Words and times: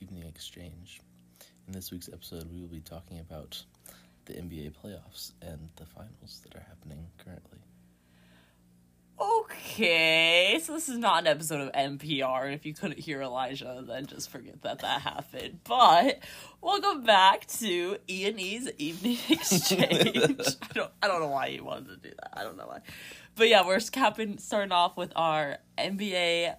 Evening 0.00 0.24
Exchange. 0.24 1.00
In 1.66 1.72
this 1.72 1.90
week's 1.90 2.08
episode, 2.12 2.50
we 2.52 2.60
will 2.60 2.68
be 2.68 2.80
talking 2.80 3.18
about 3.20 3.62
the 4.26 4.34
NBA 4.34 4.72
playoffs 4.72 5.32
and 5.42 5.68
the 5.76 5.84
finals 5.86 6.40
that 6.44 6.54
are 6.56 6.64
happening 6.68 7.06
currently. 7.18 7.58
Okay, 9.20 10.60
so 10.62 10.72
this 10.72 10.88
is 10.88 10.98
not 10.98 11.20
an 11.20 11.26
episode 11.28 11.60
of 11.60 11.72
NPR. 11.72 12.52
If 12.52 12.66
you 12.66 12.74
couldn't 12.74 12.98
hear 12.98 13.22
Elijah, 13.22 13.84
then 13.86 14.06
just 14.06 14.28
forget 14.28 14.62
that 14.62 14.80
that 14.80 15.02
happened. 15.02 15.60
But 15.64 16.20
welcome 16.60 17.04
back 17.04 17.46
to 17.58 17.96
E 18.08 18.26
and 18.26 18.40
E's 18.40 18.68
Evening 18.76 19.18
Exchange. 19.28 20.16
I 20.16 20.72
don't, 20.72 20.90
I 21.02 21.06
don't 21.06 21.20
know 21.20 21.28
why 21.28 21.46
you 21.46 21.62
wanted 21.64 22.02
to 22.02 22.08
do 22.08 22.14
that. 22.16 22.38
I 22.38 22.42
don't 22.42 22.56
know 22.56 22.66
why, 22.66 22.80
but 23.36 23.48
yeah, 23.48 23.64
we're 23.64 23.80
capping, 23.80 24.38
starting 24.38 24.72
off 24.72 24.96
with 24.96 25.12
our 25.14 25.58
NBA 25.78 26.56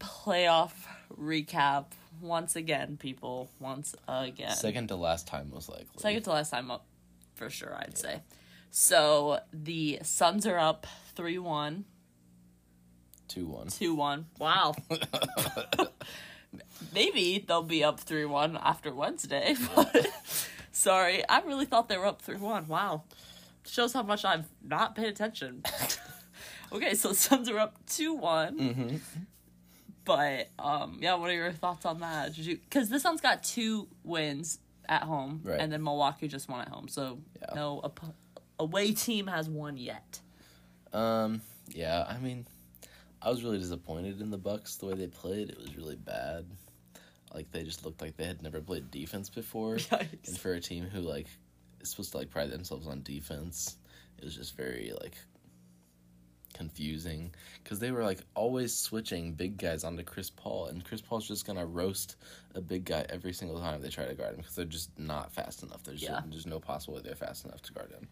playoff 0.00 0.72
recap 1.20 1.86
once 2.20 2.56
again, 2.56 2.96
people. 2.96 3.50
Once 3.58 3.94
again, 4.08 4.56
Second 4.56 4.88
to 4.88 4.96
last 4.96 5.26
time, 5.26 5.50
most 5.52 5.68
likely. 5.68 5.86
Second 5.96 6.22
to 6.24 6.30
last 6.30 6.50
time 6.50 6.70
up, 6.70 6.86
for 7.34 7.50
sure, 7.50 7.74
I'd 7.74 7.98
say. 7.98 8.20
So 8.70 9.40
the 9.52 10.00
Suns 10.02 10.46
are 10.46 10.58
up 10.58 10.86
3 11.14 11.38
1, 11.38 11.84
2 13.28 13.46
1. 13.46 13.66
2 13.68 13.94
1. 13.94 14.26
Wow. 14.38 14.74
Maybe 16.94 17.44
they'll 17.46 17.62
be 17.62 17.82
up 17.84 18.00
3 18.00 18.24
1 18.26 18.58
after 18.62 18.94
Wednesday, 18.94 19.54
but 19.74 20.06
sorry, 20.72 21.26
I 21.28 21.40
really 21.40 21.64
thought 21.66 21.88
they 21.88 21.98
were 21.98 22.06
up 22.06 22.22
3 22.22 22.36
1. 22.36 22.68
Wow. 22.68 23.04
Shows 23.66 23.92
how 23.92 24.02
much 24.02 24.24
I've 24.24 24.46
not 24.62 24.94
paid 24.94 25.06
attention. 25.06 25.62
okay, 26.72 26.94
so 26.94 27.12
Suns 27.12 27.48
are 27.48 27.58
up 27.58 27.76
2 27.88 28.14
one 28.14 28.58
Mm-hmm. 28.58 28.96
But, 30.04 30.50
um, 30.58 30.98
yeah, 31.00 31.14
what 31.14 31.30
are 31.30 31.34
your 31.34 31.52
thoughts 31.52 31.86
on 31.86 32.00
that? 32.00 32.34
Because 32.36 32.88
the 32.88 32.98
Suns 32.98 33.20
got 33.20 33.42
two 33.44 33.86
wins 34.04 34.58
at 34.88 35.02
home, 35.04 35.40
Right. 35.44 35.60
and 35.60 35.70
then 35.72 35.82
Milwaukee 35.82 36.26
just 36.28 36.48
won 36.48 36.60
at 36.60 36.68
home. 36.68 36.88
So, 36.88 37.20
Yeah. 37.40 37.54
no 37.54 37.80
op- 37.84 38.14
away 38.58 38.92
team 38.92 39.26
has 39.28 39.48
won 39.48 39.76
yet. 39.76 40.20
Um, 40.92 41.40
yeah, 41.68 42.04
I 42.08 42.18
mean, 42.18 42.46
I 43.20 43.30
was 43.30 43.42
really 43.44 43.58
disappointed 43.58 44.20
in 44.20 44.30
the 44.30 44.38
Bucks 44.38 44.76
the 44.76 44.86
way 44.86 44.94
they 44.94 45.06
played. 45.06 45.50
It 45.50 45.58
was 45.58 45.76
really 45.76 45.96
bad. 45.96 46.46
Like 47.32 47.50
they 47.52 47.62
just 47.62 47.84
looked 47.84 48.02
like 48.02 48.16
they 48.16 48.26
had 48.26 48.42
never 48.42 48.60
played 48.60 48.90
defense 48.90 49.30
before. 49.30 49.76
Yikes. 49.78 50.28
And 50.28 50.38
for 50.38 50.52
a 50.52 50.60
team 50.60 50.84
who 50.84 51.00
like 51.00 51.28
is 51.80 51.90
supposed 51.90 52.10
to 52.12 52.18
like 52.18 52.28
pride 52.30 52.50
themselves 52.50 52.86
on 52.86 53.02
defense, 53.02 53.76
it 54.18 54.24
was 54.24 54.36
just 54.36 54.54
very 54.56 54.92
like 55.00 55.16
confusing 56.54 57.32
because 57.62 57.78
they 57.78 57.90
were 57.90 58.02
like 58.04 58.20
always 58.34 58.74
switching 58.76 59.32
big 59.32 59.56
guys 59.58 59.84
onto 59.84 60.02
Chris 60.02 60.30
Paul, 60.30 60.66
and 60.66 60.84
Chris 60.84 61.00
Paul's 61.00 61.26
just 61.26 61.46
gonna 61.46 61.66
roast 61.66 62.16
a 62.54 62.60
big 62.60 62.84
guy 62.84 63.04
every 63.08 63.32
single 63.32 63.58
time 63.58 63.80
they 63.80 63.88
try 63.88 64.06
to 64.06 64.14
guard 64.14 64.30
him 64.34 64.38
because 64.38 64.54
they're 64.54 64.64
just 64.64 64.90
not 64.98 65.32
fast 65.32 65.62
enough. 65.62 65.82
There's 65.84 66.02
Yeah. 66.02 66.20
there's 66.28 66.46
no 66.46 66.60
possible 66.60 66.94
way 66.94 67.00
they're 67.02 67.14
fast 67.14 67.44
enough 67.44 67.62
to 67.62 67.72
guard 67.72 67.90
him. 67.92 68.08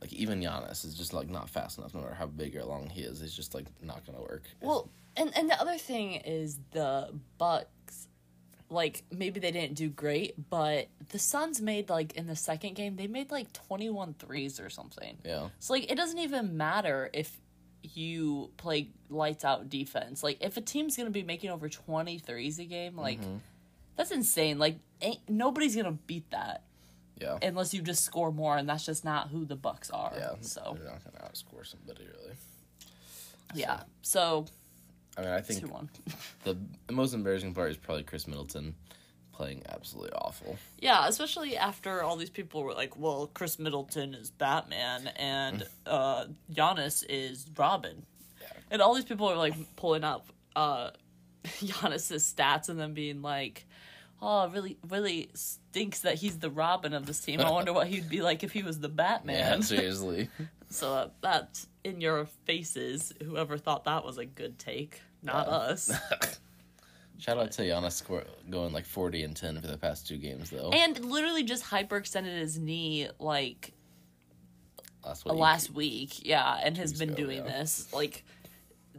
Like 0.00 0.12
even 0.12 0.40
Giannis 0.40 0.84
is 0.84 0.94
just 0.94 1.12
like 1.12 1.28
not 1.28 1.48
fast 1.48 1.78
enough, 1.78 1.94
no 1.94 2.00
matter 2.00 2.14
how 2.14 2.26
big 2.26 2.56
or 2.56 2.64
long 2.64 2.90
he 2.90 3.02
is. 3.02 3.22
It's 3.22 3.36
just 3.36 3.54
like 3.54 3.66
not 3.82 4.04
gonna 4.04 4.20
work. 4.20 4.42
Well, 4.60 4.88
and 5.16 5.36
and 5.36 5.48
the 5.48 5.60
other 5.60 5.78
thing 5.78 6.14
is 6.14 6.58
the 6.72 7.10
Bucks. 7.38 7.66
Like 8.72 9.04
maybe 9.10 9.38
they 9.38 9.50
didn't 9.52 9.74
do 9.76 9.88
great, 9.88 10.48
but 10.50 10.88
the 11.10 11.18
Suns 11.18 11.60
made 11.60 11.88
like 11.90 12.14
in 12.14 12.26
the 12.26 12.36
second 12.36 12.74
game 12.74 12.96
they 12.96 13.06
made 13.06 13.30
like 13.30 13.52
21 13.52 14.14
threes 14.18 14.58
or 14.58 14.70
something. 14.70 15.18
yeah, 15.24 15.48
So 15.60 15.74
like 15.74 15.90
it 15.90 15.94
doesn't 15.96 16.18
even 16.18 16.56
matter 16.56 17.10
if 17.12 17.38
you 17.82 18.50
play 18.56 18.88
lights 19.10 19.44
out 19.44 19.68
defense. 19.68 20.22
Like 20.22 20.38
if 20.40 20.56
a 20.56 20.60
team's 20.60 20.96
gonna 20.96 21.10
be 21.10 21.22
making 21.22 21.50
over 21.50 21.68
20 21.68 22.18
threes 22.18 22.58
a 22.58 22.64
game, 22.64 22.96
like 22.96 23.20
Mm-hmm. 23.20 23.36
that's 23.96 24.10
insane. 24.10 24.58
Like 24.58 24.78
ain't, 25.00 25.20
nobody's 25.28 25.76
gonna 25.76 25.92
beat 26.06 26.30
that 26.30 26.62
yeah, 27.20 27.38
unless 27.42 27.72
you 27.74 27.82
just 27.82 28.04
score 28.04 28.32
more, 28.32 28.56
and 28.56 28.68
that's 28.68 28.86
just 28.86 29.04
not 29.04 29.28
who 29.28 29.44
the 29.44 29.54
Bucks 29.56 29.90
are. 29.90 30.12
yeah. 30.16 30.32
So 30.40 30.76
they're 30.80 30.90
not 30.90 31.04
gonna 31.04 31.28
outscore 31.30 31.66
somebody 31.66 32.04
really. 32.06 32.34
yeah. 33.54 33.82
So 34.02 34.46
I 35.16 35.20
mean, 35.20 35.30
I 35.30 35.40
think 35.40 35.60
two 35.60 35.68
one. 35.68 35.88
the, 36.44 36.56
most 36.90 37.14
embarrassing 37.14 37.54
part 37.54 37.70
is 37.70 37.76
probably 37.76 38.02
Khris 38.02 38.26
Middleton 38.26 38.74
playing 39.32 39.62
absolutely 39.68 40.12
awful. 40.12 40.56
Yeah, 40.78 41.06
especially 41.08 41.56
after 41.56 42.02
all 42.02 42.16
these 42.16 42.30
people 42.30 42.62
were 42.62 42.74
like, 42.74 42.96
"Well, 42.96 43.30
Khris 43.34 43.58
Middleton 43.58 44.14
is 44.14 44.30
Batman 44.30 45.08
and 45.16 45.66
uh 45.86 46.26
Giannis 46.52 47.04
is 47.08 47.46
Robin," 47.56 48.06
and 48.70 48.80
all 48.80 48.94
these 48.94 49.04
people 49.04 49.28
are 49.28 49.36
like 49.36 49.54
pulling 49.76 50.04
up 50.04 50.28
uh 50.56 50.90
Giannis's 51.44 52.32
stats 52.32 52.68
and 52.68 52.78
then 52.78 52.94
being 52.94 53.20
like, 53.20 53.66
"Oh, 54.20 54.48
really, 54.48 54.78
really 54.88 55.30
stinks 55.34 56.00
that 56.00 56.16
he's 56.16 56.38
the 56.38 56.50
Robin 56.50 56.94
of 56.94 57.06
this 57.06 57.20
team. 57.20 57.40
I 57.40 57.50
wonder 57.50 57.72
what 57.78 57.88
he'd 57.88 58.08
be 58.08 58.22
like 58.22 58.44
if 58.44 58.52
he 58.52 58.62
was 58.62 58.80
the 58.80 58.88
Batman." 58.88 59.36
Yeah, 59.36 59.42
Batman." 59.42 59.62
seriously. 59.62 60.28
So 60.74 61.10
that, 61.20 61.64
in 61.84 62.00
your 62.00 62.26
faces. 62.44 63.12
Whoever 63.22 63.58
thought 63.58 63.84
that 63.84 64.04
was 64.04 64.18
a 64.18 64.24
good 64.24 64.58
take, 64.58 65.00
not 65.22 65.46
Yeah. 65.46 65.52
us. 65.54 65.90
Shout 67.18 67.38
out 67.38 67.52
to 67.52 67.62
Giannis 67.62 68.02
going 68.50 68.72
like 68.72 68.84
forty 68.84 69.22
and 69.22 69.36
ten 69.36 69.60
for 69.60 69.68
the 69.68 69.78
past 69.78 70.08
two 70.08 70.16
games 70.16 70.50
though. 70.50 70.70
And 70.70 71.04
literally 71.04 71.44
just 71.44 71.64
hyperextended 71.64 72.36
his 72.36 72.58
knee 72.58 73.08
like 73.20 73.72
last 75.04 75.26
uh, 75.26 75.32
week, 75.32 75.40
last 75.40 75.70
week, 75.72 76.26
yeah, 76.26 76.58
and 76.62 76.76
has 76.78 76.92
been 76.92 77.10
ago, 77.10 77.24
doing 77.24 77.44
yeah. 77.44 77.60
this. 77.60 77.88
Like 77.92 78.24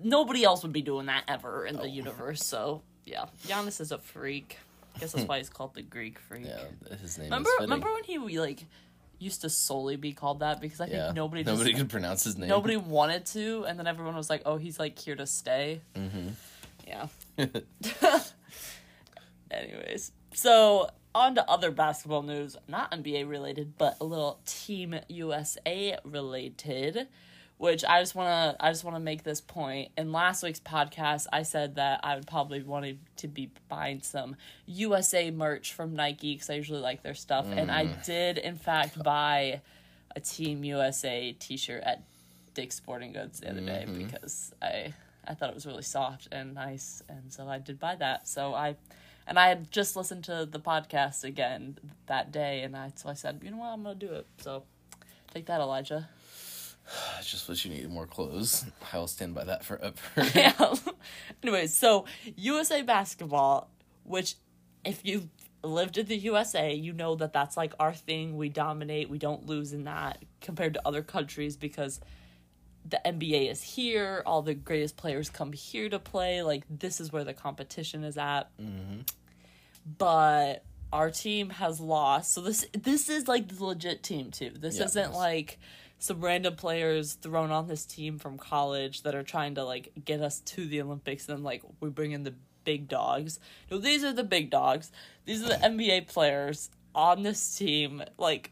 nobody 0.02 0.44
else 0.46 0.64
would 0.64 0.72
be 0.72 0.82
doing 0.82 1.08
that 1.08 1.24
ever 1.28 1.66
in 1.66 1.76
the 1.76 1.90
universe. 1.90 2.46
So 2.46 2.82
yeah, 3.06 3.26
Giannis 3.46 3.82
is 3.82 3.92
a 3.92 3.98
freak. 3.98 4.58
I 4.96 5.00
guess 5.00 5.12
that's 5.12 5.28
why 5.28 5.40
he's 5.40 5.50
called 5.50 5.74
the 5.74 5.82
Greek 5.82 6.18
freak. 6.20 6.46
yeah, 6.46 6.96
his 7.02 7.18
name 7.18 7.26
remember, 7.26 7.50
remember 7.60 7.92
when 7.92 8.04
he 8.06 8.18
like 8.40 8.64
used 9.20 9.42
to 9.42 9.50
solely 9.50 9.96
be 9.96 10.14
called 10.14 10.40
that 10.40 10.60
because 10.60 10.82
I 10.82 10.86
think 10.86 10.98
yeah, 10.98 11.12
nobody 11.12 11.44
nobody 11.44 11.72
just, 11.72 11.82
could 11.82 11.90
pronounce 11.90 12.24
his 12.24 12.38
name. 12.38 12.50
nobody 12.50 12.78
wanted 12.78 13.26
to, 13.28 13.66
and 13.66 13.80
then 13.80 13.88
everyone 13.88 14.16
was 14.16 14.30
like, 14.30 14.42
"Oh, 14.46 14.58
he's 14.58 14.80
like 14.80 14.98
here 15.00 15.16
to 15.16 15.26
stay." 15.26 15.82
Mm-hmm. 15.96 16.30
Yeah. 16.88 17.08
Anyways, 19.52 20.12
so 20.34 20.90
on 21.16 21.36
to 21.36 21.50
other 21.50 21.72
basketball 21.72 22.24
news, 22.24 22.58
not 22.68 22.92
NBA 22.92 23.30
related, 23.30 23.78
but 23.78 23.98
a 24.02 24.04
little 24.04 24.40
Team 24.46 24.96
USA 25.08 25.98
related. 26.04 27.08
Which 27.58 27.86
I 27.86 28.02
just 28.02 28.16
wanna, 28.16 28.56
I 28.60 28.72
just 28.72 28.84
wanna 28.84 29.00
make 29.00 29.24
this 29.24 29.40
point. 29.40 29.92
In 29.98 30.12
last 30.12 30.44
week's 30.44 30.60
podcast, 30.60 31.28
I 31.32 31.44
said 31.44 31.76
that 31.76 32.02
I 32.04 32.16
would 32.16 32.28
probably 32.28 32.62
want 32.62 32.98
to 33.18 33.28
be 33.28 33.52
buying 33.70 34.02
some 34.02 34.36
USA 34.66 35.32
merch 35.32 35.74
from 35.74 35.96
Nike 35.96 36.34
because 36.34 36.50
I 36.50 36.56
usually 36.56 36.82
like 36.82 37.04
their 37.04 37.16
stuff, 37.16 37.48
and 37.50 37.72
I 37.72 37.86
mm. 37.86 38.06
did 38.06 38.38
in 38.38 38.58
fact 38.58 39.02
buy 39.02 39.62
a 40.16 40.20
Team 40.20 40.64
USA 40.64 41.32
T-shirt 41.34 41.84
at 41.84 42.04
Dick's 42.54 42.76
Sporting 42.76 43.14
Goods 43.14 43.40
the 43.40 43.50
other 43.50 43.62
day 43.62 43.86
mm-hmm. 43.88 44.06
because 44.06 44.54
I 44.62 44.94
I 45.26 45.34
thought 45.34 45.50
it 45.50 45.56
was 45.56 45.66
really 45.66 45.84
soft 45.84 46.28
and 46.32 46.54
nice, 46.54 47.02
and 47.08 47.32
so 47.32 47.48
I 47.48 47.60
did 47.60 47.80
buy 47.80 47.96
that. 47.96 48.28
So 48.28 48.54
I 48.54 48.76
and 49.26 49.40
I 49.40 49.48
had 49.48 49.72
just 49.72 49.96
listened 49.96 50.26
to 50.26 50.48
the 50.50 50.60
podcast 50.60 51.24
again 51.24 51.78
that 52.08 52.32
day, 52.32 52.62
and 52.64 52.76
I 52.76 52.92
so 52.96 53.10
I 53.10 53.14
said, 53.14 53.42
you 53.44 53.52
know 53.52 53.58
what, 53.58 53.68
I'm 53.68 53.84
gonna 53.84 53.96
do 53.96 54.12
it. 54.12 54.28
So 54.40 54.64
take 55.34 55.46
that, 55.48 55.62
Elijah. 55.62 56.10
Just 57.24 57.48
what 57.48 57.64
you 57.64 57.72
need 57.72 57.90
more 57.90 58.08
clothes. 58.08 58.66
I 58.94 58.98
will 58.98 59.08
stand 59.08 59.34
by 59.34 59.44
that 59.46 59.64
forever. 59.64 59.96
yeah. 60.36 60.76
Anyways, 61.42 61.76
so 61.76 62.06
USA 62.36 62.82
basketball, 62.82 63.70
which 64.04 64.36
if 64.86 65.02
you've 65.04 65.28
lived 65.64 65.98
in 65.98 66.06
the 66.08 66.18
USA, 66.18 66.74
you 66.74 66.94
know 66.94 67.16
that 67.16 67.34
that's 67.34 67.56
like 67.56 67.74
our 67.80 67.94
thing. 67.94 68.36
We 68.38 68.50
dominate. 68.50 69.10
We 69.10 69.18
don't 69.18 69.46
lose 69.46 69.74
in 69.74 69.86
that 69.86 70.24
compared 70.42 70.74
to 70.76 70.82
other 70.86 71.02
countries 71.02 71.56
because 71.56 72.00
the 72.86 73.00
NBA 73.06 73.50
is 73.50 73.62
here. 73.62 74.24
All 74.26 74.42
the 74.42 74.54
greatest 74.54 74.98
players 74.98 75.30
come 75.30 75.54
here 75.54 75.90
to 75.90 76.00
play. 76.00 76.44
Like 76.44 76.64
this 76.70 77.00
is 77.00 77.12
where 77.12 77.24
the 77.24 77.34
competition 77.34 78.04
is 78.04 78.18
at. 78.18 78.56
Mm-hmm. 78.60 79.02
But 79.98 80.66
our 80.92 81.10
team 81.10 81.50
has 81.50 81.80
lost. 81.80 82.34
So 82.34 82.42
this 82.42 82.66
this 82.78 83.10
is 83.10 83.28
like 83.28 83.48
the 83.48 83.64
legit 83.64 84.04
team 84.04 84.32
too. 84.32 84.52
This 84.58 84.78
Yeah, 84.80 84.86
isn't 84.86 85.10
yes. 85.10 85.16
like 85.16 85.60
some 86.04 86.20
random 86.20 86.54
players 86.54 87.14
thrown 87.14 87.50
on 87.50 87.70
this 87.70 87.86
team 87.86 88.20
from 88.20 88.38
college 88.38 89.04
that 89.04 89.16
are 89.16 89.24
trying 89.24 89.56
to 89.56 89.64
like 89.64 89.90
get 90.04 90.20
us 90.20 90.42
to 90.42 90.66
the 90.66 90.82
Olympics 90.82 91.30
and 91.30 91.38
then 91.38 91.44
like 91.46 91.62
we 91.80 91.88
bring 91.88 92.12
in 92.12 92.24
the 92.24 92.34
big 92.66 92.90
dogs. 92.90 93.40
No, 93.72 93.78
these 93.78 94.04
are 94.04 94.12
the 94.12 94.26
big 94.26 94.50
dogs. 94.50 94.92
These 95.24 95.42
are 95.44 95.48
the 95.48 95.56
NBA 95.66 96.08
players 96.08 96.70
on 96.94 97.24
this 97.24 97.56
team 97.58 98.04
like 98.18 98.52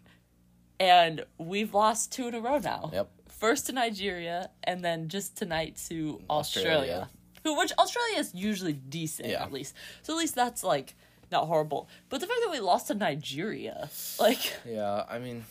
and 0.80 1.25
we've 1.38 1.74
lost 1.74 2.13
two 2.13 2.30
in 2.30 2.36
a 2.36 2.39
row 2.39 2.57
now. 2.59 2.89
Yep. 2.94 3.09
First 3.27 3.65
to 3.65 3.74
Nigeria 3.74 4.50
and 4.63 4.81
then 4.81 5.09
just 5.09 5.36
tonight 5.36 5.75
to 5.89 6.21
Australia. 6.30 6.69
Australia. 6.69 7.09
Who 7.44 7.57
which 7.57 7.74
Australia 7.77 8.19
is 8.19 8.33
usually 8.33 8.71
decent 8.71 9.27
Yeah. 9.27 9.44
at 9.44 9.51
least. 9.51 9.75
So 10.03 10.13
at 10.13 10.19
least 10.19 10.36
that's 10.36 10.63
like 10.63 10.95
not 11.30 11.48
horrible. 11.48 11.89
But 12.07 12.21
the 12.21 12.27
fact 12.27 12.39
that 12.45 12.51
we 12.51 12.62
lost 12.62 12.88
to 12.88 12.94
Nigeria, 12.94 13.89
like 14.21 14.53
Yeah, 14.65 15.03
I 15.09 15.19
mean, 15.19 15.44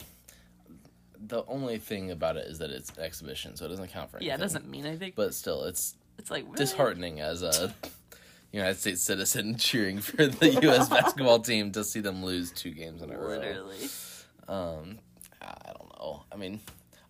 the 1.26 1.44
only 1.46 1.78
thing 1.78 2.10
about 2.10 2.36
it 2.36 2.46
is 2.46 2.58
that 2.58 2.70
it's 2.70 2.90
an 2.96 3.02
exhibition, 3.04 3.56
so 3.56 3.66
it 3.66 3.68
doesn't 3.68 3.88
count 3.88 4.10
for 4.10 4.16
anything. 4.16 4.28
yeah, 4.28 4.34
it 4.34 4.40
doesn't 4.40 4.68
mean 4.68 4.86
anything. 4.86 5.12
But 5.14 5.34
still, 5.34 5.64
it's 5.64 5.96
it's 6.18 6.30
like 6.30 6.54
disheartening 6.54 7.20
as 7.20 7.42
a 7.42 7.74
United 8.52 8.78
States 8.78 9.02
citizen 9.02 9.56
cheering 9.58 10.00
for 10.00 10.26
the 10.26 10.48
U.S. 10.62 10.88
basketball 10.88 11.40
team 11.40 11.72
to 11.72 11.84
see 11.84 12.00
them 12.00 12.24
lose 12.24 12.50
two 12.52 12.70
games 12.70 13.02
in 13.02 13.10
a 13.10 13.18
row. 13.18 13.28
Literally. 13.38 13.88
Um, 14.48 14.98
I 15.40 15.72
don't 15.78 15.98
know. 15.98 16.24
I 16.32 16.36
mean, 16.36 16.60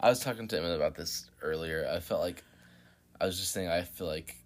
I 0.00 0.08
was 0.08 0.20
talking 0.20 0.48
to 0.48 0.58
Emmett 0.58 0.76
about 0.76 0.94
this 0.94 1.30
earlier. 1.42 1.88
I 1.90 2.00
felt 2.00 2.20
like 2.20 2.42
I 3.20 3.26
was 3.26 3.38
just 3.38 3.52
saying 3.52 3.68
I 3.68 3.82
feel 3.82 4.06
like 4.06 4.36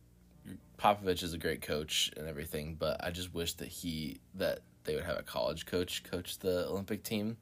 Popovich 0.79 1.23
is 1.23 1.33
a 1.33 1.39
great 1.39 1.63
coach 1.63 2.11
and 2.17 2.29
everything, 2.29 2.77
but 2.79 3.03
I 3.03 3.11
just 3.11 3.35
wish 3.35 3.55
that 3.55 3.69
he 3.69 4.21
that 4.35 4.61
they 4.85 4.95
would 4.95 5.05
have 5.05 5.19
a 5.19 5.23
college 5.23 5.67
coach 5.67 6.05
coach 6.05 6.39
the 6.39 6.67
Olympic 6.69 7.03
team 7.03 7.37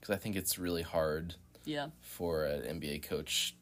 because 0.00 0.14
I 0.14 0.18
think 0.18 0.36
it's 0.36 0.58
really 0.58 0.82
hard 0.82 1.34
Yeah. 1.66 1.88
for 2.00 2.44
an 2.44 2.80
NBA 2.80 3.02
coach 3.02 3.54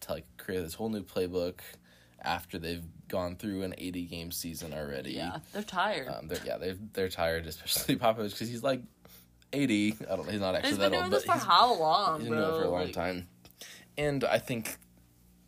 to 0.00 0.12
like 0.12 0.26
create 0.36 0.60
this 0.62 0.74
whole 0.74 0.88
new 0.88 1.02
playbook 1.04 1.60
after 2.20 2.58
they've 2.58 2.82
gone 3.08 3.36
through 3.36 3.62
an 3.62 3.74
80 3.78 4.06
game 4.06 4.30
season 4.32 4.74
already. 4.74 5.12
Yeah. 5.12 5.38
They're 5.52 5.62
tired. 5.62 6.08
Um, 6.08 6.26
they're, 6.28 6.38
yeah, 6.44 6.56
they 6.58 6.74
they're 6.94 7.08
tired, 7.08 7.46
especially 7.46 7.96
Popovich 8.04 8.30
because 8.32 8.48
he's 8.48 8.62
like 8.62 8.82
80. 9.52 9.94
I 10.10 10.16
don't. 10.16 10.26
Know, 10.26 10.32
he's 10.32 10.40
not 10.40 10.54
actually 10.56 10.70
He's 10.70 10.78
that 10.78 10.90
been 10.90 11.00
old, 11.00 11.10
doing 11.10 11.22
this 11.22 11.24
for 11.24 11.32
how 11.38 11.74
long, 11.78 12.20
he's 12.20 12.28
bro? 12.28 12.38
been 12.40 12.48
doing 12.48 12.56
it 12.56 12.62
for 12.62 12.66
a 12.66 12.70
long 12.70 12.84
Like, 12.86 12.92
time. 12.94 13.28
And 13.96 14.24
I 14.24 14.38
think 14.38 14.76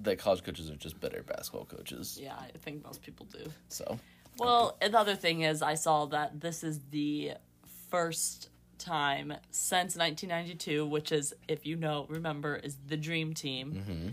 that 0.00 0.18
college 0.18 0.44
coaches 0.44 0.70
are 0.70 0.76
just 0.76 1.00
better 1.00 1.22
basketball 1.22 1.64
coaches. 1.64 2.18
Yeah, 2.22 2.36
I 2.38 2.50
think 2.58 2.84
most 2.84 3.02
people 3.02 3.26
do. 3.26 3.50
So 3.68 3.98
Well, 4.38 4.76
another 4.82 5.16
thing 5.16 5.40
is, 5.40 5.62
I 5.62 5.74
saw 5.74 6.04
that 6.06 6.40
this 6.40 6.62
is 6.62 6.78
the 6.90 7.32
first 7.90 8.50
time 8.78 9.32
since 9.50 9.96
1992, 9.96 10.86
which 10.86 11.12
is, 11.12 11.34
if 11.48 11.66
you 11.66 11.76
know, 11.76 12.06
remember, 12.08 12.56
is 12.56 12.76
the 12.86 12.96
Dream 12.96 13.34
Team. 13.34 13.72
Mm-hmm. 13.88 14.08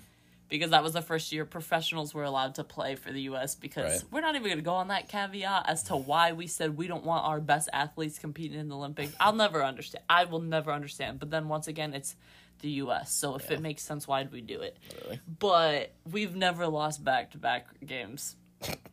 Because 0.50 0.69
that 0.69 0.83
was 0.83 0.94
the 0.94 1.01
first 1.01 1.31
year 1.31 1.45
professionals 1.45 2.13
were 2.13 2.24
allowed 2.25 2.56
to 2.56 2.63
play 2.63 2.94
for 2.94 3.12
the 3.12 3.21
U.S. 3.21 3.56
Because 3.56 4.04
Right. 4.04 4.12
we're 4.12 4.21
not 4.21 4.36
even 4.36 4.44
going 4.48 4.57
to 4.57 4.62
go 4.63 4.75
on 4.75 4.89
that 4.89 5.10
caveat 5.10 5.68
as 5.68 5.81
to 5.83 5.95
why 5.95 6.33
we 6.33 6.45
said 6.45 6.77
we 6.77 6.86
don't 6.86 7.04
want 7.04 7.25
our 7.25 7.39
best 7.39 7.69
athletes 7.74 8.19
competing 8.19 8.60
in 8.60 8.68
the 8.69 8.75
Olympics. 8.75 9.13
I'll 9.19 9.33
never 9.33 9.63
understand. 9.63 10.04
I 10.07 10.25
will 10.25 10.42
never 10.42 10.71
understand. 10.71 11.19
But 11.19 11.31
then 11.31 11.48
once 11.48 11.68
again, 11.68 11.95
it's 11.95 12.16
the 12.59 12.69
U.S. 12.69 13.12
So 13.12 13.36
if 13.36 13.50
Yeah. 13.50 13.56
it 13.57 13.62
makes 13.62 13.81
sense, 13.81 14.07
why 14.07 14.21
did 14.21 14.31
we 14.31 14.42
do 14.42 14.62
it? 14.62 14.77
literally, 14.94 15.19
but 15.39 15.92
we've 16.12 16.36
never 16.36 16.68
lost 16.68 17.04
back 17.04 17.31
to 17.31 17.39
back 17.39 17.66
games 17.83 18.36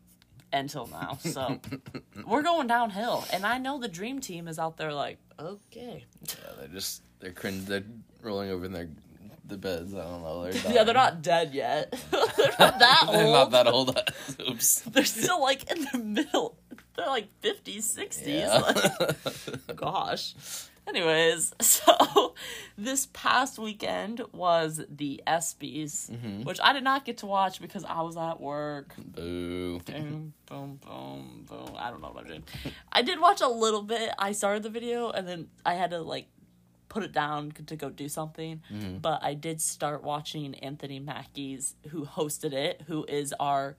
until 0.52 0.87
now. 0.87 1.19
So 1.20 1.61
we're 2.26 2.43
going 2.43 2.67
downhill. 2.67 3.25
And 3.32 3.44
I 3.44 3.58
know 3.58 3.79
the 3.79 3.88
dream 3.88 4.20
team 4.20 4.49
is 4.49 4.58
out 4.58 4.76
there 4.76 4.93
like, 4.93 5.19
okay. 5.38 6.05
yeah, 6.26 6.35
they're 6.58 6.69
just 6.69 7.02
they're 7.20 7.32
cringe. 7.32 7.67
They're 7.67 7.85
rolling 8.23 8.50
over 8.50 8.67
in 8.67 8.73
their 8.73 8.88
the 9.50 9.58
beds. 9.58 9.94
I 9.94 10.02
don't 10.05 10.23
know. 10.23 10.44
They're 10.44 10.73
Yeah, 10.75 10.85
they're 10.85 10.94
not 10.94 11.23
dead 11.23 11.52
yet. 11.52 11.93
they're 12.11 12.55
not 12.58 12.79
that 12.79 13.05
old. 13.06 13.14
they're 13.14 13.25
not 13.25 13.50
that 13.50 13.67
old. 13.67 14.00
Oops. 14.49 14.81
They're 14.82 15.05
still 15.05 15.41
like 15.41 15.70
in 15.70 15.87
the 15.93 15.99
middle. 15.99 16.56
They're 16.97 17.06
like 17.06 17.29
50s, 17.43 17.97
60s. 17.97 18.26
Yeah. 18.26 18.58
Like, 18.58 19.76
gosh. 19.76 20.35
Anyways, 20.88 21.52
so 21.60 22.34
this 22.76 23.06
past 23.12 23.58
weekend 23.58 24.22
was 24.32 24.80
the 24.88 25.22
ESPYs, 25.26 26.10
Mm-hmm. 26.10 26.42
which 26.42 26.58
I 26.62 26.72
did 26.72 26.82
not 26.84 27.04
get 27.04 27.18
to 27.18 27.26
watch 27.26 27.60
because 27.60 27.84
I 27.84 28.00
was 28.02 28.16
at 28.16 28.40
work. 28.40 28.94
Boo. 28.96 29.78
boom, 29.80 30.32
boom, 30.46 30.80
boom, 30.84 31.44
boom. 31.48 31.74
I 31.76 31.90
don't 31.90 32.00
know 32.02 32.08
what 32.08 32.22
I'm 32.24 32.28
doing. 32.28 32.44
I 32.90 33.02
did 33.02 33.20
watch 33.20 33.40
a 33.40 33.48
little 33.48 33.82
bit. 33.82 34.10
I 34.18 34.32
started 34.32 34.62
the 34.62 34.70
video 34.70 35.10
and 35.10 35.28
then 35.28 35.48
I 35.64 35.74
had 35.74 35.90
to 35.90 36.00
like 36.00 36.26
put 36.88 37.04
it 37.04 37.12
down 37.12 37.52
to 37.66 37.76
go 37.76 37.88
do 37.88 38.08
something. 38.08 38.60
But 39.00 39.22
I 39.22 39.34
did 39.34 39.60
start 39.60 40.02
watching 40.02 40.56
Anthony 40.56 40.98
Mackie's, 40.98 41.76
who 41.90 42.04
hosted 42.04 42.52
it, 42.52 42.82
who 42.88 43.04
is 43.04 43.32
our 43.38 43.76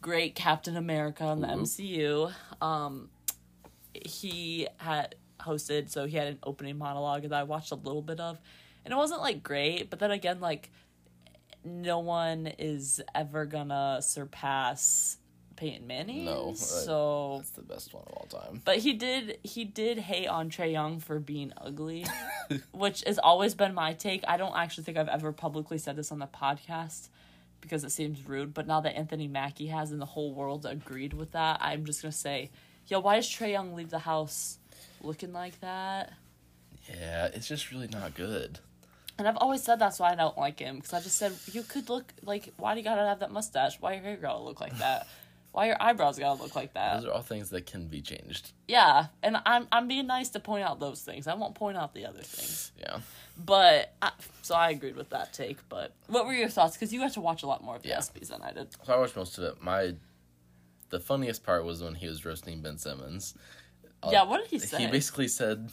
great 0.00 0.34
Captain 0.34 0.76
America 0.76 1.26
in 1.28 1.40
the 1.42 1.48
Ooh. 1.52 1.62
MCU. 1.62 2.32
Um, 2.62 3.10
he 3.92 4.68
had 4.78 5.16
hosted, 5.40 5.90
so 5.90 6.06
he 6.06 6.16
had 6.16 6.28
an 6.28 6.38
opening 6.42 6.78
monologue 6.78 7.22
that 7.22 7.32
I 7.32 7.42
watched 7.42 7.72
a 7.72 7.76
little 7.76 8.02
bit 8.02 8.20
of, 8.20 8.40
and 8.84 8.92
it 8.92 8.96
wasn't 8.96 9.20
like 9.20 9.42
great. 9.42 9.90
But 9.90 9.98
then 9.98 10.10
again, 10.10 10.40
like 10.40 10.70
no 11.64 11.98
one 11.98 12.46
is 12.46 13.00
ever 13.14 13.44
gonna 13.44 13.98
surpass 14.00 15.18
Peyton 15.56 15.86
Manning. 15.86 16.26
No, 16.26 16.48
right. 16.48 16.56
so. 16.56 17.36
That's 17.38 17.50
the 17.50 17.62
best 17.62 17.92
one 17.92 18.04
of 18.06 18.12
all 18.12 18.26
time. 18.26 18.62
But 18.64 18.78
he 18.78 18.92
did 18.92 19.38
he 19.42 19.64
did 19.64 19.98
hate 19.98 20.28
on 20.28 20.50
Trae 20.50 20.70
Young 20.70 21.00
for 21.00 21.18
being 21.18 21.52
ugly, 21.56 22.06
which 22.72 23.02
has 23.06 23.18
always 23.18 23.54
been 23.54 23.74
my 23.74 23.94
take. 23.94 24.22
I 24.28 24.36
don't 24.36 24.56
actually 24.56 24.84
think 24.84 24.98
I've 24.98 25.08
ever 25.08 25.32
publicly 25.32 25.78
said 25.78 25.96
this 25.96 26.12
on 26.12 26.18
the 26.18 26.26
podcast 26.26 27.08
because 27.60 27.84
it 27.84 27.90
seems 27.90 28.26
rude. 28.26 28.54
But 28.54 28.66
now 28.66 28.80
that 28.82 28.96
Anthony 28.96 29.26
Mackie 29.26 29.66
has 29.66 29.90
and 29.90 30.00
the 30.00 30.06
whole 30.06 30.32
world 30.32 30.66
agreed 30.66 31.14
with 31.14 31.32
that, 31.32 31.58
I'm 31.60 31.84
just 31.84 32.02
gonna 32.02 32.12
say, 32.12 32.50
yo, 32.86 33.00
why 33.00 33.16
does 33.16 33.26
Trae 33.28 33.50
Young 33.50 33.74
leave 33.74 33.90
the 33.90 33.98
house 33.98 34.58
looking 35.02 35.32
like 35.32 35.60
that? 35.60 36.12
Yeah, 36.88 37.26
it's 37.26 37.48
just 37.48 37.70
really 37.70 37.88
not 37.88 38.14
good. 38.14 38.60
And 39.18 39.26
I've 39.26 39.36
always 39.38 39.62
said 39.62 39.78
that's 39.78 39.98
why 39.98 40.12
I 40.12 40.14
don't 40.14 40.36
like 40.36 40.58
him 40.58 40.76
because 40.76 40.92
I 40.92 41.00
just 41.00 41.16
said 41.16 41.32
you 41.52 41.62
could 41.62 41.88
look 41.88 42.12
like 42.22 42.52
why 42.58 42.74
do 42.74 42.80
you 42.80 42.84
gotta 42.84 43.02
have 43.06 43.20
that 43.20 43.30
mustache? 43.32 43.80
Why 43.80 43.94
your 43.94 44.02
hair 44.02 44.16
gotta 44.16 44.40
look 44.42 44.60
like 44.60 44.76
that? 44.78 45.06
Why 45.52 45.68
your 45.68 45.76
eyebrows 45.82 46.18
gotta 46.18 46.42
look 46.42 46.54
like 46.54 46.74
that? 46.74 46.96
Those 47.00 47.06
are 47.06 47.12
all 47.12 47.22
things 47.22 47.48
that 47.48 47.64
can 47.64 47.86
be 47.86 48.02
changed. 48.02 48.52
Yeah, 48.68 49.06
and 49.22 49.38
I'm 49.46 49.66
I'm 49.72 49.88
being 49.88 50.06
nice 50.06 50.28
to 50.30 50.40
point 50.40 50.64
out 50.64 50.80
those 50.80 51.00
things. 51.00 51.26
I 51.26 51.32
won't 51.32 51.54
point 51.54 51.78
out 51.78 51.94
the 51.94 52.04
other 52.04 52.20
things. 52.20 52.72
Yeah. 52.78 52.98
But 53.42 53.94
I, 54.02 54.10
so 54.42 54.54
I 54.54 54.68
agreed 54.68 54.96
with 54.96 55.08
that 55.10 55.32
take. 55.32 55.66
But 55.70 55.92
what 56.08 56.26
were 56.26 56.34
your 56.34 56.50
thoughts? 56.50 56.76
Because 56.76 56.92
you 56.92 57.00
got 57.00 57.14
to 57.14 57.22
watch 57.22 57.42
a 57.42 57.46
lot 57.46 57.64
more 57.64 57.76
of 57.76 57.82
the 57.82 57.88
Yeah. 57.88 58.00
ESPYS 58.00 58.28
than 58.28 58.42
I 58.42 58.52
did. 58.52 58.68
So 58.84 58.92
I 58.92 58.98
watched 58.98 59.16
most 59.16 59.38
of 59.38 59.44
it. 59.44 59.62
My 59.62 59.94
the 60.90 61.00
funniest 61.00 61.42
part 61.42 61.64
was 61.64 61.82
when 61.82 61.94
he 61.94 62.06
was 62.06 62.26
roasting 62.26 62.60
Ben 62.60 62.76
Simmons. 62.76 63.32
Uh, 64.02 64.10
yeah, 64.12 64.22
what 64.24 64.42
did 64.42 64.50
he 64.50 64.58
say? 64.58 64.78
He 64.78 64.86
basically 64.86 65.28
said 65.28 65.70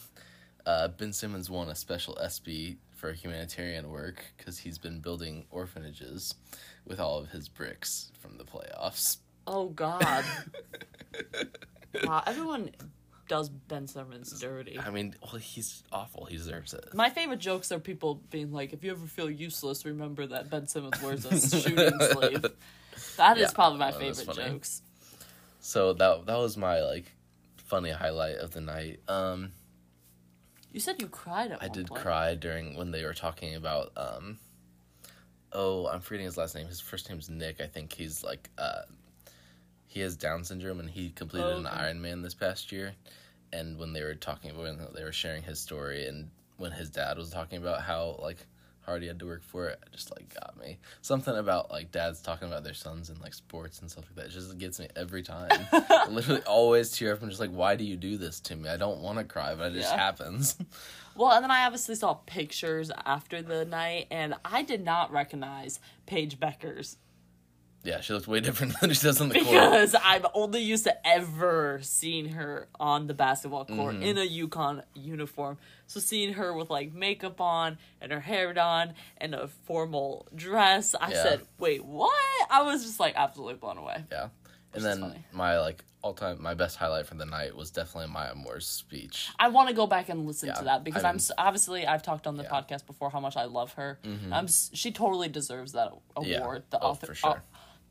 uh, 0.65 0.87
Ben 0.89 1.13
Simmons 1.13 1.49
won 1.49 1.69
a 1.69 1.75
special 1.75 2.17
ESPY 2.19 2.77
for 2.95 3.11
humanitarian 3.11 3.89
work 3.89 4.23
because 4.37 4.57
he's 4.57 4.77
been 4.77 4.99
building 4.99 5.45
orphanages 5.51 6.35
with 6.85 6.99
all 6.99 7.17
of 7.17 7.29
his 7.29 7.49
bricks 7.49 8.11
from 8.19 8.37
the 8.37 8.43
playoffs. 8.43 9.17
oh 9.45 9.67
God, 9.69 10.23
wow, 12.05 12.23
everyone 12.25 12.71
does 13.27 13.49
Ben 13.49 13.87
Simmons 13.87 14.39
dirty. 14.39 14.79
I 14.79 14.89
mean, 14.89 15.15
well, 15.21 15.35
he's 15.35 15.83
awful. 15.91 16.25
He 16.25 16.37
deserves 16.37 16.73
it. 16.73 16.93
My 16.93 17.09
favorite 17.09 17.39
jokes 17.39 17.71
are 17.71 17.79
people 17.79 18.21
being 18.29 18.51
like, 18.51 18.73
"If 18.73 18.83
you 18.83 18.91
ever 18.91 19.05
feel 19.05 19.29
useless, 19.29 19.85
remember 19.85 20.25
that 20.27 20.49
Ben 20.49 20.67
Simmons 20.67 21.01
wears 21.01 21.25
a 21.25 21.39
shooting 21.39 21.99
sleeve." 22.11 22.45
That 23.17 23.37
is 23.37 23.43
Yeah, 23.43 23.51
probably 23.53 23.79
my 23.79 23.91
favorite 23.91 24.33
jokes. 24.33 24.81
So 25.59 25.93
that 25.93 26.25
that 26.25 26.37
was 26.37 26.57
my 26.57 26.81
like 26.81 27.11
funny 27.63 27.91
highlight 27.91 28.37
of 28.37 28.51
the 28.51 28.61
night. 28.61 28.99
Um, 29.07 29.51
You 30.71 30.79
said 30.79 31.01
you 31.01 31.07
cried 31.07 31.51
at 31.51 31.61
I 31.63 31.67
did 31.67 31.87
point. 31.87 32.01
cry 32.01 32.35
during 32.35 32.75
when 32.77 32.91
they 32.91 33.03
were 33.05 33.13
talking 33.13 33.55
about 33.55 33.91
um 33.97 34.39
oh 35.51 35.87
I'm 35.87 36.01
forgetting 36.01 36.25
his 36.25 36.37
last 36.37 36.55
name. 36.55 36.67
His 36.67 36.79
first 36.81 37.09
name's 37.09 37.29
Nick. 37.29 37.61
I 37.61 37.67
think 37.67 37.93
he's 37.93 38.23
like 38.23 38.49
uh 38.57 38.83
he 39.87 39.99
has 39.99 40.15
Down 40.15 40.43
syndrome 40.43 40.79
and 40.79 40.89
he 40.89 41.11
completed 41.11 41.53
Oh, 41.53 41.57
an 41.59 41.67
okay. 41.67 41.75
Ironman 41.75 42.23
this 42.23 42.33
past 42.33 42.71
year. 42.71 42.93
And 43.51 43.77
when 43.77 43.93
they 43.93 44.01
were 44.03 44.15
talking 44.15 44.49
about 44.49 44.63
when 44.63 44.79
they 44.95 45.03
were 45.03 45.11
sharing 45.11 45.43
his 45.43 45.59
story 45.59 46.07
and 46.07 46.31
when 46.57 46.71
his 46.71 46.89
dad 46.89 47.17
was 47.17 47.29
talking 47.29 47.59
about 47.59 47.81
how 47.81 48.17
like 48.19 48.45
hard 48.85 49.01
he 49.01 49.07
had 49.07 49.19
to 49.19 49.25
work 49.25 49.43
for 49.43 49.67
it, 49.67 49.79
it 49.85 49.91
just 49.93 50.11
like 50.11 50.33
got 50.33 50.57
me. 50.59 50.77
Something 51.01 51.35
about 51.35 51.71
like 51.71 51.91
dads 51.91 52.21
talking 52.21 52.47
about 52.47 52.63
their 52.63 52.73
sons 52.73 53.09
and 53.09 53.19
like 53.21 53.33
sports 53.33 53.79
and 53.81 53.89
stuff 53.89 54.05
like 54.09 54.15
that. 54.15 54.25
It 54.27 54.31
just 54.39 54.57
gets 54.57 54.79
me 54.79 54.87
every 54.95 55.23
time. 55.23 55.49
Literally 56.09 56.41
always 56.41 56.91
tear 56.91 57.13
up 57.13 57.21
and 57.21 57.29
just 57.31 57.39
like, 57.41 57.51
why 57.51 57.75
do 57.75 57.83
you 57.83 57.95
do 57.95 58.17
this 58.17 58.39
to 58.41 58.55
me? 58.55 58.69
I 58.69 58.77
don't 58.77 58.99
want 58.99 59.17
to 59.19 59.23
cry, 59.23 59.55
but 59.55 59.71
it 59.71 59.75
just 59.75 59.91
Yeah. 59.91 59.97
happens. 59.99 60.55
Well, 61.15 61.29
and 61.31 61.43
then 61.43 61.51
I 61.51 61.65
obviously 61.65 61.93
saw 61.93 62.15
pictures 62.15 62.89
after 63.05 63.43
the 63.43 63.65
night, 63.65 64.07
and 64.09 64.33
I 64.43 64.63
did 64.63 64.83
not 64.83 65.11
recognize 65.11 65.79
Paige 66.07 66.39
Beckers 66.39 66.95
Yeah, 67.83 67.99
she 67.99 68.13
looks 68.13 68.27
way 68.27 68.39
different 68.39 68.73
than 68.81 68.93
she 68.93 69.01
does 69.03 69.19
on 69.19 69.27
the 69.29 69.35
court. 69.35 69.45
because 69.47 69.95
I'm 70.01 70.25
only 70.33 70.61
used 70.61 70.85
to 70.85 71.07
ever 71.07 71.79
seeing 71.81 72.29
her 72.29 72.67
on 72.79 73.07
the 73.07 73.13
basketball 73.13 73.65
court 73.65 73.95
Mm-hmm. 73.95 74.03
in 74.03 74.17
a 74.17 74.27
UConn 74.47 74.83
uniform. 74.93 75.57
So 75.87 75.99
seeing 75.99 76.33
her 76.33 76.53
with 76.53 76.69
like 76.69 76.93
makeup 76.93 77.41
on 77.41 77.77
and 78.01 78.11
her 78.11 78.21
hair 78.21 78.53
done 78.53 78.93
and 79.17 79.35
a 79.35 79.47
formal 79.47 80.27
dress, 80.33 80.95
I 80.99 81.11
Yeah. 81.11 81.23
said, 81.23 81.41
"Wait, 81.59 81.83
what?" 81.83 82.13
I 82.49 82.61
was 82.63 82.83
just 82.85 82.99
like 82.99 83.15
absolutely 83.17 83.55
blown 83.55 83.77
away. 83.77 84.03
Yeah. 84.11 84.29
And 84.73 84.83
then 84.83 85.23
my 85.33 85.59
like 85.59 85.83
all 86.01 86.13
time 86.13 86.41
my 86.41 86.53
best 86.53 86.77
highlight 86.77 87.05
for 87.05 87.13
the 87.15 87.25
night 87.25 87.55
was 87.55 87.69
definitely 87.69 88.11
Maya 88.11 88.33
Moore's 88.33 88.65
speech. 88.67 89.29
I 89.39 89.49
want 89.49 89.69
to 89.69 89.75
go 89.75 89.85
back 89.87 90.09
and 90.09 90.25
listen 90.25 90.47
Yeah, 90.49 90.55
to 90.55 90.63
that 90.65 90.83
because 90.83 91.03
I'm, 91.03 91.17
I'm- 91.17 91.47
obviously 91.47 91.85
I've 91.85 92.01
talked 92.01 92.25
on 92.27 92.35
the 92.37 92.43
Yeah. 92.43 92.49
Mm-hmm. 92.49 92.73
podcast 92.73 92.85
before 92.87 93.09
how 93.11 93.19
much 93.19 93.37
I 93.37 93.45
love 93.45 93.73
her. 93.73 93.99
I'm 94.31 94.47
she 94.47 94.91
totally 94.91 95.27
deserves 95.29 95.73
that 95.73 95.91
award. 96.15 96.27
Yeah. 96.27 96.59
The 96.71 96.79
Oh, 96.83 96.89
author, 96.89 97.07
for 97.07 97.15
sure. 97.15 97.43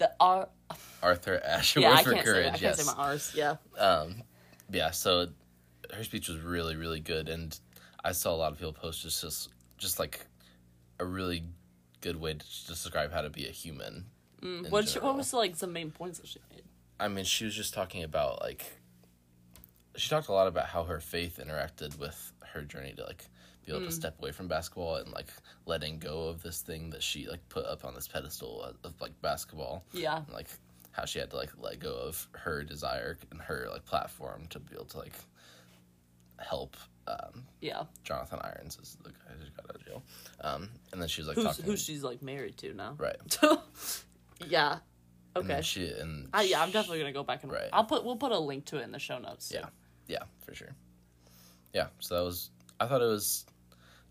The 0.03 0.11
uh, 0.19 0.47
Arthur 1.01 1.41
Ashe 1.45 1.77
Award 1.77 1.93
yeah, 1.93 1.97
I 1.97 2.03
for 2.03 2.13
can't 2.13 2.27
say 2.27 2.33
courage. 2.33 2.45
that. 2.47 2.55
I 2.55 2.59
can't 2.59 2.77
say 2.77 2.93
my 2.97 3.03
R's. 3.05 3.33
Yeah. 3.37 3.55
um 3.79 4.23
yeah, 4.69 4.91
so 4.91 5.29
her 5.95 6.03
speech 6.03 6.29
was 6.29 6.41
really, 6.41 6.75
really 6.75 6.99
good 6.99 7.29
and 7.29 7.57
I 8.03 8.11
saw 8.11 8.35
a 8.35 8.37
lot 8.37 8.51
of 8.51 8.59
people 8.59 8.73
post 8.73 9.03
just 9.03 9.21
just, 9.21 9.51
just 9.79 10.01
like 10.01 10.27
a 10.99 11.05
really 11.05 11.45
good 12.01 12.21
way 12.21 12.35
to 12.35 12.67
describe 12.67 13.13
how 13.13 13.21
to 13.21 13.31
be 13.31 13.47
a 13.47 13.53
human. 13.53 14.07
in 14.43 14.67
What 14.71 14.93
what 14.95 15.17
was 15.17 15.33
like 15.33 15.55
some 15.55 15.73
main 15.73 15.93
points 15.93 16.19
that 16.19 16.27
she 16.27 16.41
made? 16.51 16.65
I 16.99 17.07
mean, 17.07 17.25
she 17.25 17.45
was 17.45 17.55
just 17.55 17.73
talking 17.73 18.03
about 18.03 18.41
like 18.41 18.65
she 19.95 20.11
talked 20.11 20.27
a 20.29 20.33
lot 20.33 20.49
about 20.49 20.67
how 20.67 20.83
her 20.85 20.99
faith 20.99 21.39
interacted 21.41 21.97
with 21.97 22.33
her 22.53 22.63
journey 22.63 22.93
to 22.97 23.05
like 23.05 23.27
be 23.67 23.73
able 23.73 23.85
to 23.87 23.93
step 23.93 24.19
away 24.19 24.33
from 24.33 24.49
basketball 24.49 24.97
and 24.97 25.11
like 25.13 25.29
letting 25.67 25.99
go 25.99 26.29
of 26.29 26.43
this 26.43 26.61
thing 26.63 26.91
that 26.91 27.03
she 27.03 27.29
like 27.29 27.47
put 27.49 27.65
up 27.67 27.85
on 27.85 27.95
this 27.95 28.09
pedestal 28.09 28.63
of, 28.63 28.77
of 28.85 29.01
like 29.01 29.13
basketball. 29.23 29.85
Yeah. 29.93 30.17
And, 30.19 30.33
like 30.33 30.49
how 30.91 31.05
she 31.05 31.19
had 31.21 31.31
to 31.31 31.37
like 31.37 31.51
let 31.59 31.79
go 31.79 31.93
of 31.95 32.29
her 32.33 32.63
desire 32.65 33.17
and 33.31 33.41
her 33.41 33.69
like 33.71 33.85
platform 33.85 34.47
to 34.51 34.59
be 34.59 34.75
able 34.75 34.85
to 34.87 34.99
like 34.99 35.15
help 36.39 36.77
um, 37.07 37.45
Yeah. 37.61 37.85
Jonathan 38.05 38.41
Irons 38.43 38.79
is 38.83 38.97
the 39.03 39.11
guy 39.11 39.17
who 39.39 39.45
got 39.57 39.71
out 39.71 39.77
of 39.77 39.85
jail. 39.87 40.03
Um, 40.41 40.69
and 40.93 41.01
then 41.01 41.09
she's 41.09 41.27
like 41.27 41.37
Who's 41.37 41.45
talking 41.45 41.65
who 41.65 41.77
she's 41.77 42.03
like 42.03 42.21
married 42.23 42.57
to 42.59 42.75
now. 42.75 42.95
right. 42.99 43.17
yeah. 44.49 44.79
And 45.35 45.51
Okay. 45.51 45.63
she 45.63 45.87
and 45.89 46.29
I, 46.35 46.43
yeah, 46.43 46.63
I'm 46.63 46.71
definitely 46.73 46.99
gonna 46.99 47.13
go 47.13 47.23
back 47.25 47.43
and 47.43 47.51
Right. 47.51 47.69
I'll 47.73 47.85
put 47.85 48.05
we'll 48.05 48.17
put 48.17 48.33
a 48.33 48.39
link 48.39 48.67
to 48.67 48.79
it 48.79 48.83
in 48.83 48.93
the 48.93 48.99
show 48.99 49.19
notes. 49.19 49.49
too. 49.49 49.59
Yeah, 49.59 49.67
yeah, 50.07 50.23
for 50.45 50.55
sure. 50.55 50.75
Yeah, 51.73 51.87
so 51.99 52.17
that 52.17 52.25
was. 52.25 52.51
I 52.81 52.87
thought 52.87 53.03
it 53.03 53.07
was. 53.07 53.47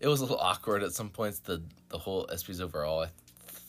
It 0.00 0.08
was 0.08 0.20
a 0.20 0.24
little 0.24 0.38
awkward 0.40 0.82
at 0.82 0.92
some 0.92 1.10
points. 1.10 1.38
The 1.40 1.62
the 1.88 1.98
whole 1.98 2.26
ESPYS 2.26 2.60
overall. 2.60 3.02
I, 3.02 3.08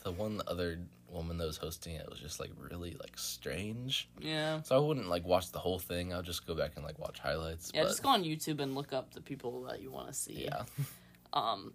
the 0.03 0.11
one 0.11 0.41
other 0.47 0.79
woman 1.13 1.37
that 1.37 1.45
was 1.45 1.57
hosting 1.57 1.95
it 1.95 2.09
was 2.09 2.19
just 2.19 2.39
like 2.39 2.51
really 2.57 2.97
like 2.99 3.17
strange. 3.17 4.09
Yeah. 4.19 4.61
So 4.63 4.75
I 4.75 4.79
wouldn't 4.79 5.07
like 5.09 5.25
watch 5.25 5.51
the 5.51 5.59
whole 5.59 5.79
thing. 5.79 6.13
I'll 6.13 6.21
just 6.23 6.45
go 6.45 6.55
back 6.55 6.71
and 6.75 6.83
like 6.83 6.99
watch 6.99 7.19
highlights. 7.19 7.71
Yeah, 7.73 7.83
but, 7.83 7.89
just 7.89 8.03
go 8.03 8.09
on 8.09 8.23
YouTube 8.23 8.59
and 8.59 8.75
look 8.75 8.93
up 8.93 9.13
the 9.13 9.21
people 9.21 9.63
that 9.63 9.81
you 9.81 9.91
want 9.91 10.07
to 10.07 10.13
see. 10.13 10.45
Yeah, 10.45 10.63
Um, 11.33 11.73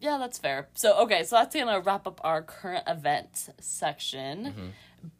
yeah, 0.00 0.18
that's 0.18 0.38
fair. 0.38 0.68
So 0.74 0.98
okay, 1.02 1.24
so 1.24 1.36
that's 1.36 1.54
gonna 1.54 1.80
wrap 1.80 2.06
up 2.06 2.20
our 2.24 2.42
current 2.42 2.84
event 2.86 3.48
section. 3.60 4.44
Mm-hmm. 4.46 4.66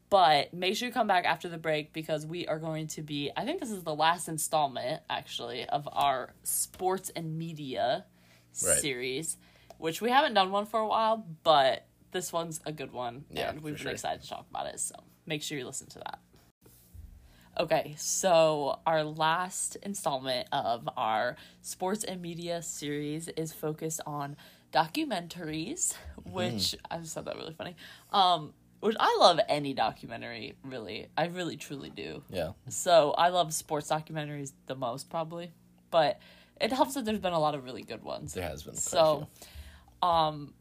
But 0.08 0.54
make 0.54 0.76
sure 0.76 0.86
you 0.86 0.94
come 0.94 1.08
back 1.08 1.24
after 1.24 1.48
the 1.48 1.58
break 1.58 1.92
because 1.92 2.24
we 2.24 2.46
are 2.46 2.58
going 2.58 2.86
to 2.88 3.02
be. 3.02 3.30
I 3.36 3.44
think 3.44 3.60
this 3.60 3.70
is 3.70 3.82
the 3.82 3.94
last 3.94 4.28
installment, 4.28 5.02
actually, 5.10 5.66
of 5.68 5.88
our 5.92 6.34
sports 6.42 7.10
and 7.14 7.36
media 7.36 8.06
Right. 8.62 8.80
series, 8.80 9.36
which 9.78 10.00
we 10.00 10.10
haven't 10.10 10.32
done 10.34 10.50
one 10.50 10.64
for 10.64 10.80
a 10.80 10.86
while, 10.86 11.26
but 11.42 11.86
this 12.12 12.32
one's 12.32 12.60
a 12.64 12.72
good 12.72 12.92
one, 12.92 13.26
Yeah, 13.30 13.50
and 13.50 13.62
we've 13.62 13.74
been 13.74 13.82
sure. 13.82 13.92
excited 13.92 14.22
to 14.22 14.28
talk 14.28 14.46
about 14.48 14.66
it. 14.66 14.80
So 14.80 14.94
make 15.26 15.42
sure 15.42 15.58
you 15.58 15.66
listen 15.66 15.88
to 15.88 15.98
that. 15.98 16.20
Okay, 17.58 17.94
so 17.98 18.80
our 18.86 19.02
last 19.02 19.76
installment 19.82 20.46
of 20.52 20.88
our 20.96 21.36
sports 21.62 22.04
and 22.04 22.20
media 22.20 22.62
series 22.62 23.28
is 23.28 23.52
focused 23.52 24.00
on 24.06 24.36
documentaries, 24.72 25.94
which 26.24 26.74
I 26.90 26.98
just 26.98 27.14
thought 27.14 27.24
that 27.24 27.36
really 27.36 27.54
funny. 27.54 27.76
Um, 28.10 28.52
which 28.80 28.96
I 28.98 29.16
love 29.20 29.40
any 29.48 29.74
documentary, 29.74 30.54
really. 30.64 31.08
I 31.16 31.26
really 31.26 31.56
truly 31.56 31.90
do. 31.90 32.22
yeah, 32.30 32.52
So 32.68 33.12
I 33.16 33.28
love 33.28 33.52
sports 33.54 33.88
documentaries 33.90 34.52
the 34.66 34.74
most, 34.74 35.10
probably. 35.10 35.52
But 35.90 36.18
it 36.60 36.72
helps 36.72 36.94
that 36.94 37.04
there's 37.04 37.18
been 37.18 37.32
a 37.32 37.38
lot 37.38 37.54
of 37.54 37.64
really 37.64 37.82
good 37.82 38.02
ones. 38.02 38.34
there 38.34 38.48
has 38.48 38.62
been. 38.62 38.74
So, 38.74 39.28
um, 40.02 40.54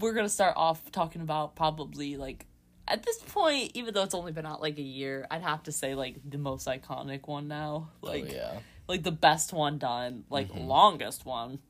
we're 0.00 0.12
gonna 0.12 0.28
start 0.28 0.54
off 0.56 0.90
talking 0.90 1.22
about 1.22 1.54
probably 1.56 2.16
like 2.16 2.46
at 2.86 3.02
this 3.02 3.18
point, 3.18 3.70
even 3.74 3.94
though 3.94 4.02
it's 4.02 4.14
only 4.14 4.32
been 4.32 4.44
out 4.46 4.60
like 4.60 4.78
a 4.78 4.82
year, 4.82 5.26
I'd 5.30 5.42
have 5.42 5.62
to 5.64 5.72
say 5.72 5.94
like 5.94 6.16
the 6.28 6.38
most 6.38 6.66
iconic 6.66 7.26
one 7.26 7.48
now, 7.48 7.90
like 8.02 8.26
oh, 8.28 8.34
yeah, 8.34 8.52
like 8.88 9.02
the 9.02 9.12
best 9.12 9.52
one 9.52 9.78
done, 9.78 10.24
like 10.30 10.48
longest 10.54 11.24
one, 11.24 11.60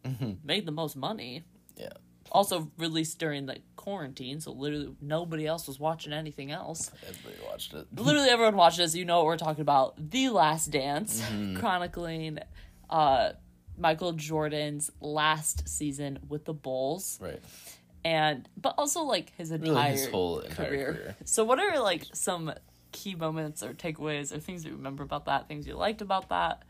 made 0.42 0.66
the 0.66 0.72
most 0.72 0.96
money. 0.96 1.44
yeah, 1.76 1.88
Also 2.34 2.70
released 2.78 3.18
during 3.20 3.46
the 3.46 3.58
quarantine, 3.76 4.40
so 4.40 4.50
literally 4.52 4.92
nobody 5.00 5.46
else 5.46 5.66
was 5.68 5.78
watching 5.78 6.12
anything 6.12 6.50
else. 6.50 6.90
everybody 7.08 7.36
watched 7.48 7.72
it. 7.74 7.86
literally 7.96 8.28
everyone 8.28 8.56
watched 8.56 8.78
this. 8.78 8.94
You 8.94 9.04
know 9.04 9.18
what 9.18 9.26
we're 9.26 9.36
talking 9.36 9.62
about. 9.62 9.94
The 10.10 10.28
Last 10.30 10.72
Dance, 10.72 11.22
chronicling 11.60 12.40
uh, 12.90 13.30
Michael 13.78 14.12
Jordan's 14.12 14.90
last 15.00 15.68
season 15.68 16.18
with 16.28 16.44
the 16.44 16.52
Bulls, 16.54 17.18
right. 17.22 17.40
and 18.04 18.48
but 18.56 18.74
also 18.78 19.02
like 19.02 19.32
his 19.36 19.50
entire, 19.52 19.72
Really, 19.72 19.90
his 19.92 20.06
whole 20.08 20.40
entire 20.40 20.66
career. 20.68 20.92
career. 20.92 21.16
So, 21.24 21.44
what 21.44 21.60
are 21.60 21.78
like 21.80 22.04
some 22.14 22.52
key 22.90 23.14
moments 23.14 23.62
or 23.62 23.74
takeaways 23.74 24.34
or 24.34 24.40
things 24.40 24.64
that 24.64 24.70
you 24.70 24.76
remember 24.76 25.02
about 25.04 25.26
that? 25.26 25.46
Things 25.46 25.66
you 25.68 25.74
liked 25.76 26.02
about 26.02 26.30
that? 26.30 26.62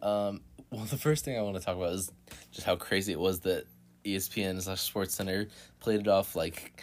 Um, 0.00 0.40
well, 0.70 0.84
the 0.84 0.96
first 0.96 1.24
thing 1.24 1.36
I 1.38 1.42
want 1.42 1.56
to 1.56 1.62
talk 1.62 1.76
about 1.76 1.92
is 1.92 2.10
just 2.52 2.66
how 2.66 2.76
crazy 2.76 3.12
it 3.12 3.20
was 3.20 3.40
that 3.40 3.66
ESPN 4.04 4.60
slash 4.62 4.80
Sports 4.80 5.14
Center 5.14 5.48
played 5.80 6.00
it 6.00 6.08
off 6.08 6.34
like 6.36 6.82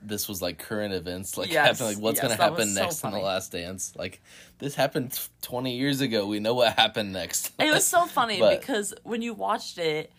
this 0.00 0.28
was 0.28 0.40
like 0.40 0.58
current 0.58 0.94
events, 0.94 1.36
like 1.36 1.50
Yes, 1.52 1.66
happening, 1.78 1.96
like 1.96 2.02
what's 2.02 2.22
yes, 2.22 2.30
gonna 2.36 2.42
happen 2.50 2.68
so 2.68 2.82
next 2.82 3.04
in 3.04 3.10
the 3.10 3.18
Last 3.18 3.52
Dance. 3.52 3.92
Like 3.96 4.20
this 4.58 4.74
happened 4.74 5.18
twenty 5.42 5.76
years 5.76 6.00
ago. 6.00 6.26
We 6.26 6.38
know 6.40 6.54
what 6.54 6.74
happened 6.78 7.12
next. 7.12 7.52
It 7.58 7.72
was 7.72 7.86
so 7.86 8.06
funny 8.06 8.38
But- 8.38 8.60
because 8.60 8.94
when 9.02 9.22
you 9.22 9.34
watched 9.34 9.78
it 9.78 10.12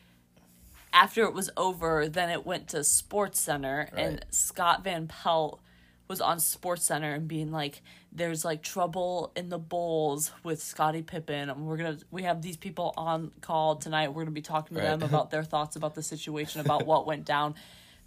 after 0.91 1.23
it 1.23 1.33
was 1.33 1.49
over, 1.55 2.09
then 2.09 2.29
it 2.29 2.45
went 2.45 2.69
to 2.69 2.83
Sports 2.83 3.39
Center 3.39 3.89
and 3.95 4.25
Scott 4.31 4.83
Van 4.83 5.07
Pelt 5.07 5.61
was 6.09 6.19
on 6.19 6.39
Sports 6.39 6.83
Center 6.83 7.13
and 7.13 7.27
being 7.27 7.51
like, 7.51 7.83
"There's 8.11 8.43
like 8.43 8.63
trouble 8.63 9.31
in 9.35 9.49
the 9.49 9.59
Bulls 9.59 10.31
with 10.43 10.61
Scottie 10.61 11.03
Pippen, 11.03 11.49
and 11.49 11.67
we're 11.67 11.77
gonna 11.77 11.99
we 12.09 12.23
have 12.23 12.41
these 12.41 12.57
people 12.57 12.93
on 12.97 13.31
call 13.41 13.75
tonight. 13.75 14.09
We're 14.09 14.23
gonna 14.23 14.31
be 14.31 14.41
talking 14.41 14.75
to 14.75 14.81
them 14.81 15.03
about 15.03 15.29
their 15.29 15.43
thoughts 15.43 15.75
about 15.75 15.93
the 15.93 16.01
situation, 16.01 16.61
about 16.61 16.85
what 16.87 17.05
went 17.05 17.25
down." 17.25 17.53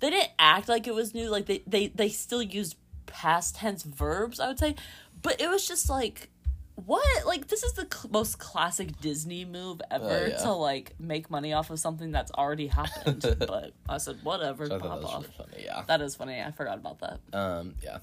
They 0.00 0.10
didn't 0.10 0.32
act 0.36 0.68
like 0.68 0.88
it 0.88 0.94
was 0.94 1.14
new. 1.14 1.30
Like 1.30 1.46
they 1.46 1.62
they 1.66 1.86
they 1.86 2.08
still 2.08 2.42
used 2.42 2.76
past 3.06 3.54
tense 3.54 3.84
verbs. 3.84 4.40
I 4.40 4.48
would 4.48 4.58
say, 4.58 4.74
but 5.22 5.40
it 5.40 5.48
was 5.48 5.66
just 5.66 5.88
like 5.88 6.28
what 6.74 7.26
like 7.26 7.48
this 7.48 7.62
is 7.62 7.74
the 7.74 7.86
cl- 7.92 8.10
most 8.10 8.38
classic 8.38 8.98
disney 9.00 9.44
move 9.44 9.80
ever 9.90 10.04
Oh, 10.08 10.26
yeah. 10.26 10.36
to 10.38 10.52
like 10.52 10.94
make 10.98 11.30
money 11.30 11.52
off 11.52 11.70
of 11.70 11.78
something 11.78 12.10
that's 12.12 12.32
already 12.32 12.66
happened 12.68 13.22
but 13.38 13.72
i 13.88 13.98
said 13.98 14.16
whatever 14.22 14.66
So 14.66 14.76
I 14.76 14.78
pop 14.78 15.04
off 15.04 15.22
really 15.22 15.34
funny. 15.50 15.64
Yeah. 15.64 15.82
that 15.86 16.00
is 16.00 16.14
funny 16.16 16.40
i 16.40 16.50
forgot 16.50 16.78
about 16.78 16.98
that 17.00 17.20
Um. 17.38 17.74
Yeah. 17.82 17.98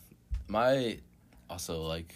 My 0.48 1.00
also 1.50 1.82
like 1.82 2.14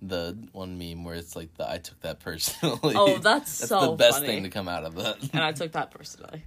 the 0.00 0.36
one 0.52 0.78
meme 0.78 1.04
where 1.04 1.14
it's 1.14 1.36
like 1.36 1.54
the 1.54 1.70
I 1.70 1.78
took 1.78 2.00
that 2.00 2.18
personally. 2.20 2.94
Oh, 2.96 3.18
that's 3.18 3.58
that's 3.58 3.68
so 3.68 3.92
the 3.92 3.96
best 3.96 4.14
funny. 4.16 4.26
thing 4.26 4.42
to 4.42 4.48
come 4.50 4.66
out 4.68 4.84
of 4.84 4.94
that. 4.96 5.18
and 5.32 5.42
i 5.42 5.52
took 5.60 5.72
that 5.72 5.90
personally 5.90 6.42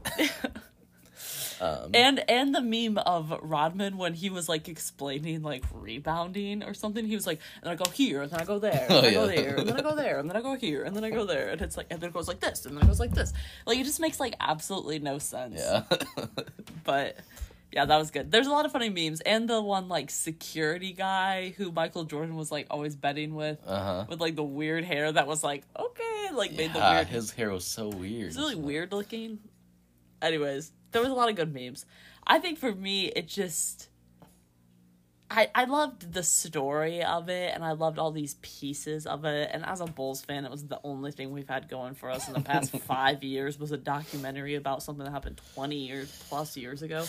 Um, 1.62 1.92
and 1.94 2.24
and 2.30 2.54
the 2.54 2.62
meme 2.62 2.98
of 2.98 3.34
rodman 3.42 3.98
when 3.98 4.14
he 4.14 4.30
was 4.30 4.50
like 4.50 4.68
explaining 4.68 5.42
like 5.42 5.64
rebounding 5.74 6.64
or 6.64 6.74
something 6.74 7.06
he 7.06 7.16
was 7.16 7.26
like 7.26 7.40
and 7.62 7.70
i 7.72 7.76
go 7.76 7.90
here 7.92 8.22
and 8.24 8.32
then 8.32 8.42
i 8.42 8.46
go 8.46 8.60
there 8.60 8.86
and 8.90 8.92
Oh, 8.92 9.02
then 9.02 9.12
i 9.12 9.14
go 9.14 9.28
there 9.28 9.56
and 9.56 9.68
then 9.68 9.78
i 9.78 9.82
go 9.82 9.96
there 9.96 10.20
and 10.20 10.30
then 10.30 10.36
i 10.38 10.42
go 10.42 10.56
here 10.56 10.84
and 10.84 10.96
then 10.96 11.04
i 11.04 11.10
go 11.10 11.26
there 11.26 11.50
and 11.50 11.62
it's 11.62 11.78
like 11.78 11.88
and 11.90 12.02
then 12.02 12.10
it 12.10 12.14
goes 12.14 12.28
like 12.28 12.40
this 12.42 12.66
and 12.66 12.76
then 12.76 12.84
it 12.84 12.88
goes 12.88 13.00
like 13.00 13.12
this 13.14 13.32
like 13.66 13.80
it 13.80 13.86
just 13.86 14.00
makes 14.00 14.20
like 14.20 14.36
absolutely 14.40 15.00
no 15.00 15.18
sense 15.18 15.62
yeah. 15.62 15.84
but 16.84 17.18
yeah, 17.72 17.84
that 17.84 17.98
was 17.98 18.10
good. 18.10 18.32
There's 18.32 18.48
a 18.48 18.52
lot 18.52 18.66
of 18.66 18.72
funny 18.72 18.88
memes, 18.88 19.20
and 19.20 19.50
the 19.50 19.62
one 19.62 19.90
like 19.90 20.10
security 20.10 20.94
guy 20.94 21.54
who 21.58 21.74
Michael 21.74 22.06
Jordan 22.06 22.38
was 22.38 22.50
like 22.50 22.68
always 22.72 22.96
betting 22.96 23.36
with, 23.36 23.60
uh 23.68 23.84
huh. 23.84 24.06
with 24.08 24.22
like 24.22 24.38
the 24.38 24.44
weird 24.44 24.86
hair 24.86 25.12
that 25.12 25.28
was 25.28 25.44
like 25.44 25.64
okay, 25.78 26.30
like 26.32 26.54
made 26.54 26.72
the 26.72 26.80
weird. 26.80 27.08
his 27.08 27.32
hair 27.32 27.52
was 27.52 27.66
so 27.66 27.90
weird. 27.90 28.28
It's 28.28 28.38
really 28.38 28.56
weird 28.56 28.94
looking. 28.94 29.40
Anyways, 30.22 30.72
there 30.96 31.02
was 31.02 31.12
a 31.12 31.16
lot 31.16 31.30
of 31.30 31.36
good 31.36 31.54
memes. 31.54 31.86
I 32.26 32.40
think 32.40 32.58
for 32.58 32.74
me, 32.74 33.08
it 33.08 33.28
just. 33.28 33.90
I, 35.30 35.50
I 35.54 35.66
loved 35.66 36.14
the 36.14 36.24
story 36.24 37.04
of 37.04 37.28
it 37.30 37.52
and 37.54 37.66
I 37.66 37.72
loved 37.72 37.98
all 38.00 38.12
these 38.12 38.36
pieces 38.36 39.06
of 39.06 39.26
it. 39.26 39.50
And 39.52 39.66
as 39.66 39.82
a 39.82 39.86
Bulls 39.86 40.22
fan, 40.22 40.46
it 40.46 40.52
was 40.52 40.68
the 40.68 40.80
only 40.84 41.12
thing 41.12 41.32
we've 41.32 41.50
had 41.50 41.68
going 41.68 41.96
for 41.96 42.10
us 42.10 42.28
in 42.28 42.34
the 42.36 42.42
past 42.42 42.72
five 42.84 43.24
years 43.24 43.60
was 43.60 43.72
a 43.72 43.78
documentary 43.78 44.56
about 44.56 44.84
something 44.84 45.04
that 45.04 45.12
happened 45.12 45.42
20 45.56 45.76
years 45.76 46.24
plus 46.30 46.56
years 46.56 46.84
ago. 46.84 47.06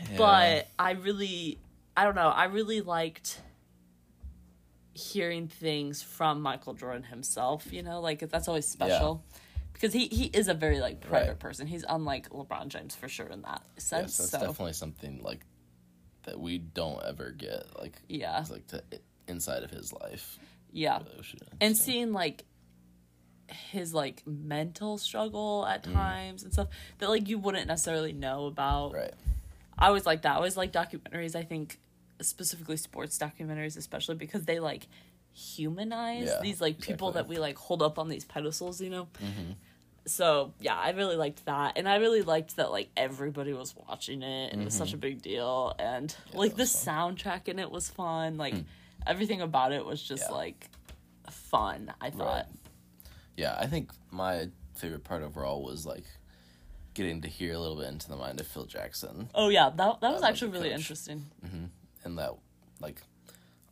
Yeah. 0.00 0.16
But 0.16 0.68
I 0.78 0.92
really, 0.92 1.60
I 1.96 2.04
don't 2.04 2.16
know, 2.16 2.28
I 2.28 2.46
really 2.46 2.80
liked 2.80 3.38
hearing 4.94 5.46
things 5.46 6.02
from 6.02 6.40
Michael 6.40 6.72
Jordan 6.72 7.04
himself, 7.04 7.70
you 7.70 7.82
know, 7.82 8.00
like 8.00 8.20
that's 8.30 8.48
always 8.48 8.66
special. 8.66 9.22
Because 9.80 9.92
he, 9.92 10.08
he 10.08 10.24
is 10.24 10.48
a 10.48 10.54
very 10.54 10.80
like 10.80 11.00
private 11.00 11.28
Right. 11.28 11.38
person. 11.38 11.66
He's 11.68 11.84
unlike 11.88 12.30
LeBron 12.30 12.66
James 12.68 12.96
for 12.96 13.08
sure 13.08 13.26
in 13.26 13.42
that 13.42 13.62
sense. 13.76 14.18
Yes, 14.18 14.30
that's 14.30 14.30
so 14.30 14.40
definitely 14.40 14.72
something 14.72 15.22
like 15.22 15.40
that 16.24 16.38
we 16.40 16.58
don't 16.58 17.02
ever 17.04 17.30
get. 17.30 17.64
Like 17.78 17.96
yeah. 18.08 18.44
like 18.50 18.66
to, 18.68 18.82
inside 19.28 19.62
of 19.62 19.70
his 19.70 19.92
life. 19.92 20.38
Yeah. 20.72 21.00
And 21.60 21.76
seeing 21.76 22.12
like 22.12 22.44
his 23.70 23.94
like 23.94 24.22
mental 24.26 24.98
struggle 24.98 25.64
at 25.66 25.84
Mm. 25.84 25.92
times 25.92 26.42
and 26.42 26.52
stuff 26.52 26.68
that 26.98 27.08
like 27.08 27.28
you 27.28 27.38
wouldn't 27.38 27.66
necessarily 27.68 28.12
know 28.12 28.46
about. 28.46 28.92
right. 28.94 29.14
I 29.78 29.86
always 29.86 30.04
like 30.06 30.22
that. 30.22 30.32
I 30.32 30.36
always 30.36 30.56
like 30.56 30.72
documentaries. 30.72 31.36
I 31.36 31.44
think 31.44 31.78
specifically 32.20 32.76
sports 32.76 33.16
documentaries, 33.16 33.76
especially 33.76 34.16
because 34.16 34.42
they 34.44 34.58
like 34.58 34.88
humanize 35.32 36.26
Yeah, 36.26 36.40
these 36.42 36.60
like 36.60 36.80
people 36.80 37.12
that 37.12 37.28
we 37.28 37.38
like 37.38 37.56
hold 37.56 37.80
up 37.80 37.96
on 37.98 38.08
these 38.08 38.24
pedestals. 38.24 38.80
You 38.80 38.90
know. 38.90 39.04
Mm-hmm. 39.22 39.52
So 40.08 40.52
yeah, 40.60 40.76
I 40.76 40.90
really 40.90 41.16
liked 41.16 41.44
that, 41.46 41.76
and 41.76 41.88
I 41.88 41.96
really 41.96 42.22
liked 42.22 42.56
that 42.56 42.70
like 42.70 42.88
everybody 42.96 43.52
was 43.52 43.74
watching 43.88 44.22
it, 44.22 44.52
and 44.52 44.62
it 44.62 44.64
was 44.64 44.74
such 44.74 44.92
a 44.94 44.96
big 44.96 45.22
deal, 45.22 45.74
and 45.78 46.14
like 46.32 46.50
Mm-hmm. 46.52 46.56
the 46.58 46.62
was 46.62 46.74
soundtrack 46.86 47.48
in 47.48 47.58
it 47.58 47.70
was 47.70 47.88
fun. 47.90 48.36
Like 48.36 48.54
Hmm. 48.54 48.60
everything 49.06 49.40
about 49.42 49.72
it 49.72 49.84
was 49.84 50.02
just 50.02 50.24
Yeah. 50.30 50.34
like 50.36 50.68
fun. 51.30 51.92
I 52.00 52.10
thought. 52.10 52.48
Yeah, 53.36 53.56
I 53.58 53.66
think 53.66 53.92
my 54.10 54.48
favorite 54.74 55.04
part 55.04 55.22
overall 55.22 55.62
was 55.62 55.86
like 55.86 56.04
getting 56.94 57.20
to 57.22 57.28
hear 57.28 57.52
a 57.52 57.58
little 57.58 57.76
bit 57.76 57.86
into 57.88 58.08
the 58.08 58.16
mind 58.16 58.40
of 58.40 58.46
Phil 58.48 58.64
Jackson 58.66 59.28
Oh 59.34 59.48
yeah, 59.48 59.70
that 59.70 60.00
that 60.00 60.12
was 60.12 60.22
actually 60.22 60.50
really 60.52 60.70
coach. 60.70 60.78
interesting. 60.78 61.26
and 62.04 62.18
that 62.18 62.32
like 62.80 63.02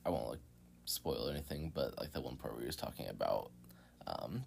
I 0.05 0.11
won't 0.11 0.29
like 0.29 0.41
spoil 0.85 1.29
anything, 1.29 1.73
but 1.75 1.99
like 1.99 2.13
that 2.13 2.21
one 2.23 2.37
part 2.37 2.53
where 2.55 2.61
he 2.61 2.67
was 2.67 2.77
talking 2.77 3.09
about 3.09 3.51
um 4.07 4.45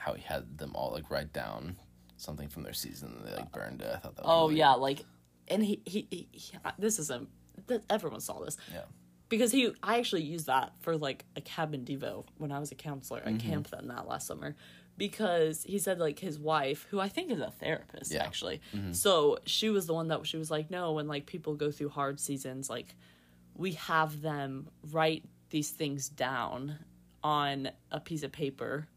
how 0.00 0.14
he 0.14 0.22
had 0.22 0.58
them 0.58 0.72
all 0.74 0.92
like 0.92 1.10
write 1.10 1.32
down 1.32 1.76
something 2.16 2.48
from 2.48 2.62
their 2.62 2.72
season 2.72 3.14
and 3.18 3.26
they 3.28 3.36
like 3.36 3.52
burned 3.52 3.80
it. 3.82 3.90
I 3.94 3.98
thought 3.98 4.16
that 4.16 4.24
was 4.24 4.30
Oh 4.34 4.48
really- 4.48 4.58
yeah, 4.60 4.72
like, 4.72 5.04
and 5.48 5.64
he 5.64 5.80
he, 5.84 6.06
he, 6.10 6.28
he 6.32 6.52
this 6.78 6.98
isn't. 6.98 7.28
Everyone 7.88 8.20
saw 8.20 8.40
this. 8.44 8.56
Yeah. 8.72 8.82
because 9.28 9.52
he 9.52 9.72
I 9.82 9.98
actually 9.98 10.22
used 10.22 10.46
that 10.46 10.72
for 10.80 10.96
like 10.96 11.24
a 11.36 11.40
cabin 11.40 11.84
devo 11.84 12.24
when 12.38 12.50
I 12.52 12.58
was 12.58 12.72
a 12.72 12.74
counselor 12.74 13.20
Mm-hmm. 13.20 13.34
at 13.36 13.40
camp 13.42 13.70
then 13.70 13.88
that 13.88 14.08
last 14.08 14.26
summer 14.26 14.56
because 14.96 15.62
he 15.62 15.78
said 15.78 15.98
like 15.98 16.18
his 16.18 16.38
wife 16.38 16.86
who 16.90 16.98
I 17.00 17.08
think 17.08 17.30
is 17.30 17.40
a 17.40 17.50
therapist 17.50 18.12
Yeah. 18.12 18.24
actually 18.24 18.60
so 18.92 19.38
she 19.46 19.70
was 19.70 19.86
the 19.86 19.94
one 19.94 20.08
that 20.08 20.26
she 20.26 20.36
was 20.36 20.50
like 20.50 20.70
no 20.70 20.92
when 20.92 21.06
like 21.08 21.26
people 21.26 21.54
go 21.54 21.70
through 21.70 21.90
hard 21.90 22.18
seasons 22.20 22.68
like 22.68 22.94
we 23.54 23.72
have 23.72 24.20
them 24.20 24.68
write 24.90 25.24
these 25.50 25.70
things 25.70 26.08
down 26.08 26.78
on 27.22 27.70
a 27.90 28.00
piece 28.00 28.22
of 28.22 28.32
paper 28.32 28.88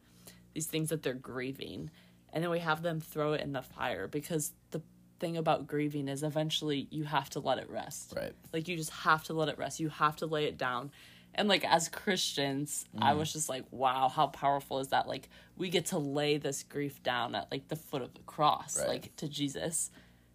these 0.53 0.65
things 0.67 0.89
that 0.89 1.03
they're 1.03 1.13
grieving 1.13 1.89
and 2.31 2.43
then 2.43 2.49
we 2.51 2.59
have 2.59 2.81
them 2.81 2.99
throw 2.99 3.33
it 3.33 3.41
in 3.41 3.53
the 3.53 3.61
fire 3.61 4.07
because 4.07 4.53
the 4.71 4.81
thing 5.19 5.37
about 5.37 5.67
grieving 5.67 6.07
is 6.07 6.23
eventually 6.23 6.87
you 6.91 7.03
have 7.05 7.29
to 7.29 7.39
let 7.39 7.57
it 7.57 7.69
rest 7.69 8.13
Right. 8.15 8.33
like 8.51 8.67
you 8.67 8.75
just 8.75 8.89
have 8.91 9.23
to 9.25 9.33
let 9.33 9.49
it 9.49 9.57
rest. 9.57 9.79
You 9.79 9.89
have 9.89 10.15
to 10.17 10.25
lay 10.25 10.45
it 10.45 10.57
down. 10.57 10.91
And 11.35 11.47
like 11.47 11.63
as 11.65 11.89
Christians, 11.89 12.85
Mm. 12.95 13.03
I 13.03 13.13
was 13.13 13.31
just 13.33 13.49
like, 13.49 13.65
wow, 13.71 14.07
how 14.09 14.27
powerful 14.27 14.79
is 14.79 14.89
that? 14.89 15.07
Like 15.07 15.29
we 15.57 15.69
get 15.69 15.87
to 15.87 15.97
lay 15.97 16.37
this 16.37 16.63
grief 16.63 17.01
down 17.03 17.35
at 17.35 17.49
like 17.51 17.67
the 17.69 17.75
foot 17.75 18.01
of 18.01 18.13
the 18.13 18.21
cross, 18.21 18.77
Right. 18.79 18.87
like 18.89 19.15
to 19.17 19.27
Jesus. 19.27 19.89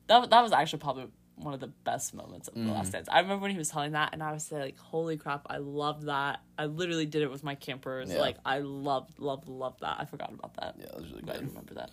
That 0.06 0.30
that 0.30 0.40
was 0.42 0.52
actually 0.52 0.78
probably 0.80 1.06
one 1.40 1.54
of 1.54 1.61
the 1.61 1.68
best 1.85 2.14
moments 2.14 2.49
of 2.49 2.54
the 2.54 2.61
Mm. 2.61 2.73
last 2.73 2.92
dance. 2.92 3.09
I 3.11 3.21
remember 3.21 3.42
when 3.42 3.50
he 3.52 3.59
was 3.59 3.68
telling 3.71 3.92
that 3.92 4.11
and 4.12 4.23
I 4.23 4.33
was 4.33 4.50
like, 4.52 4.78
holy 4.78 5.16
crap, 5.16 5.47
I 5.49 5.59
love 5.59 6.04
that. 6.07 6.40
I 6.59 6.66
literally 6.66 7.07
did 7.07 7.23
it 7.23 7.30
with 7.30 7.45
my 7.45 7.54
campers. 7.54 8.11
Yeah. 8.11 8.21
Like 8.21 8.37
I 8.45 8.59
loved, 8.59 9.18
loved, 9.18 9.49
loved 9.49 9.80
that. 9.80 9.97
I 10.00 10.04
forgot 10.04 10.33
about 10.33 10.54
that. 10.54 10.75
Yeah, 10.78 10.87
that 10.87 10.97
was 10.97 11.11
really 11.11 11.23
good. 11.23 11.40
you 11.40 11.49
remember 11.49 11.75
that. 11.75 11.90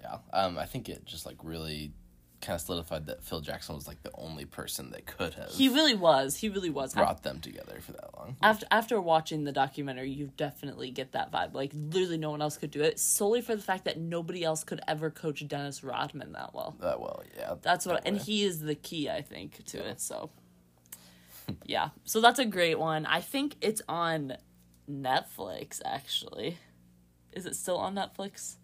Yeah. 0.00 0.18
Um 0.32 0.56
I 0.58 0.66
think 0.66 0.88
it 0.88 1.04
just 1.04 1.26
like 1.26 1.36
really 1.42 1.92
kind 2.40 2.54
of 2.54 2.60
solidified 2.60 3.06
that 3.06 3.22
Phil 3.22 3.40
Jackson 3.40 3.74
was 3.74 3.86
like 3.86 4.02
the 4.02 4.10
only 4.14 4.44
person 4.44 4.90
that 4.92 5.06
could 5.06 5.34
have 5.34 5.50
He 5.50 5.68
really 5.68 5.94
was. 5.94 6.36
He 6.36 6.48
really 6.48 6.70
was. 6.70 6.94
brought 6.94 7.22
them 7.22 7.40
together 7.40 7.78
for 7.80 7.92
that 7.92 8.16
long. 8.16 8.36
after 8.42 8.66
after 8.70 9.00
watching 9.00 9.44
the 9.44 9.52
documentary, 9.52 10.10
you 10.10 10.30
definitely 10.36 10.90
get 10.90 11.12
that 11.12 11.30
vibe. 11.30 11.54
Like 11.54 11.72
literally, 11.74 12.16
no 12.18 12.30
one 12.30 12.40
else 12.40 12.56
could 12.56 12.70
do 12.70 12.80
it 12.80 12.98
solely 12.98 13.42
for 13.42 13.54
the 13.54 13.62
fact 13.62 13.84
that 13.84 13.98
nobody 13.98 14.42
else 14.42 14.64
could 14.64 14.80
ever 14.88 15.10
coach 15.10 15.46
Dennis 15.46 15.84
Rodman 15.84 16.32
that 16.32 16.54
well. 16.54 16.76
That 16.80 17.00
well, 17.00 17.22
yeah. 17.36 17.54
That's 17.60 17.84
what, 17.84 18.02
and 18.06 18.16
he 18.16 18.44
is 18.44 18.60
the 18.60 18.74
key, 18.74 19.10
I 19.10 19.22
think, 19.22 19.64
to 19.66 19.88
it. 19.88 20.00
So, 20.00 20.30
yeah, 21.64 21.90
so 22.04 22.20
that's 22.20 22.38
a 22.38 22.46
great 22.46 22.78
one. 22.78 23.04
I 23.06 23.20
think 23.20 23.56
it's 23.60 23.82
on 23.88 24.36
Netflix. 24.90 25.80
Actually, 25.84 26.56
is 27.32 27.44
it 27.44 27.54
still 27.54 27.76
on 27.76 27.94
Netflix? 27.94 28.56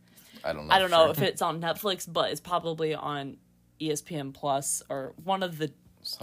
I 0.44 0.52
don't 0.52 0.66
know. 0.66 0.74
I 0.74 0.78
don't 0.78 0.90
know 0.90 1.04
sure. 1.04 1.10
if 1.10 1.22
it's 1.22 1.42
on 1.42 1.60
Netflix, 1.60 2.10
but 2.10 2.30
it's 2.30 2.40
probably 2.40 2.94
on 2.94 3.36
ESPN 3.80 4.32
Plus 4.34 4.82
or 4.88 5.14
one 5.24 5.42
of 5.42 5.58
the. 5.58 5.72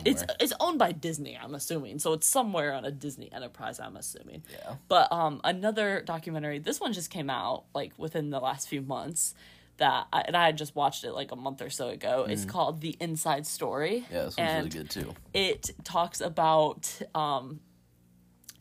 It's 0.05 0.21
Somewhere. 0.21 0.35
it's 0.39 0.53
owned 0.61 0.79
by 0.79 0.93
Disney, 0.93 1.37
I'm 1.37 1.53
assuming. 1.55 1.99
So 1.99 2.13
it's 2.13 2.25
somewhere 2.25 2.73
on 2.73 2.85
a 2.85 2.91
Disney 2.91 3.29
enterprise, 3.33 3.81
I'm 3.81 3.97
assuming. 3.97 4.43
Yeah. 4.49 4.75
But 4.87 5.11
um, 5.11 5.41
another 5.43 6.01
documentary. 6.01 6.59
This 6.59 6.79
one 6.79 6.93
just 6.93 7.09
came 7.09 7.29
out 7.29 7.65
like 7.75 7.91
within 7.97 8.29
the 8.29 8.39
last 8.39 8.69
few 8.69 8.81
months. 8.81 9.35
That 9.77 10.07
I, 10.13 10.21
and 10.21 10.37
I 10.37 10.45
had 10.45 10.57
just 10.57 10.75
watched 10.75 11.03
it 11.03 11.13
like 11.13 11.31
a 11.31 11.35
month 11.35 11.61
or 11.61 11.69
so 11.69 11.89
ago. 11.89 12.25
It's 12.29 12.45
called 12.45 12.79
The 12.79 12.95
Inside 13.01 13.45
Story. 13.47 14.05
Mm-hmm. 14.05 14.13
Yeah, 14.13 14.23
this 14.23 14.37
one's 14.37 14.53
really 14.57 14.69
good 14.69 14.89
too. 14.89 15.13
It 15.33 15.71
talks 15.83 16.21
about 16.21 17.01
um, 17.15 17.59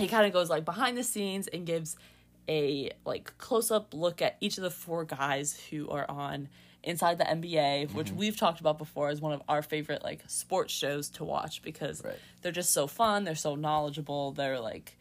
it 0.01 0.09
kind 0.09 0.27
of 0.27 0.33
goes 0.33 0.51
like 0.51 0.65
behind 0.65 0.97
the 0.97 1.05
scenes 1.05 1.49
and 1.49 1.67
gives 1.67 1.97
a 2.49 2.91
like 3.05 3.37
close 3.39 3.71
up 3.71 3.95
look 3.95 4.21
at 4.21 4.37
each 4.41 4.57
of 4.59 4.65
the 4.65 4.71
four 4.71 5.05
guys 5.05 5.61
who 5.71 5.89
are 5.91 6.11
on 6.11 6.49
inside 6.83 7.19
the 7.19 7.25
NBA, 7.25 7.93
which 7.95 8.09
Mm-hmm. 8.09 8.17
we've 8.17 8.37
talked 8.37 8.61
about 8.61 8.79
before 8.79 9.11
is 9.11 9.21
one 9.21 9.33
of 9.33 9.43
our 9.49 9.63
favorite 9.63 10.03
like 10.03 10.21
sports 10.27 10.73
shows 10.73 11.09
to 11.11 11.25
watch 11.25 11.63
because 11.63 12.03
Right. 12.05 12.19
they're 12.43 12.53
just 12.53 12.73
so 12.73 12.87
fun, 12.87 13.25
they're 13.25 13.35
so 13.35 13.55
knowledgeable, 13.55 14.33
they're 14.33 14.61
like 14.61 14.97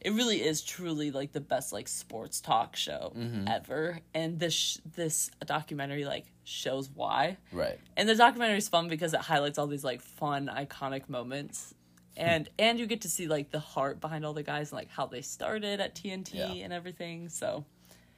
it 0.00 0.12
really 0.12 0.40
is 0.40 0.62
truly 0.62 1.10
like 1.10 1.32
the 1.32 1.40
best 1.40 1.72
like 1.72 1.88
sports 1.88 2.40
talk 2.40 2.76
show 2.76 3.12
Mm-hmm. 3.16 3.48
ever 3.48 3.98
and 4.14 4.38
this 4.38 4.54
sh- 4.54 4.78
this 4.94 5.30
documentary 5.44 6.04
like 6.04 6.26
shows 6.44 6.88
why 6.94 7.38
Right. 7.52 7.78
and 7.96 8.08
the 8.08 8.14
documentary 8.14 8.58
is 8.58 8.68
fun 8.68 8.88
because 8.88 9.14
it 9.14 9.20
highlights 9.20 9.58
all 9.58 9.66
these 9.66 9.82
like 9.84 10.00
fun 10.02 10.48
iconic 10.54 11.08
moments 11.08 11.74
and 12.16 12.48
and 12.58 12.78
you 12.78 12.86
get 12.86 13.00
to 13.02 13.08
see 13.08 13.26
like 13.26 13.50
the 13.50 13.58
heart 13.58 14.00
behind 14.00 14.24
all 14.24 14.32
the 14.32 14.42
guys 14.42 14.70
and 14.70 14.76
like 14.78 14.90
how 14.90 15.06
they 15.06 15.22
started 15.22 15.80
at 15.80 15.94
TNT 15.96 16.34
Yeah. 16.34 16.64
and 16.64 16.72
everything 16.72 17.28
so 17.28 17.64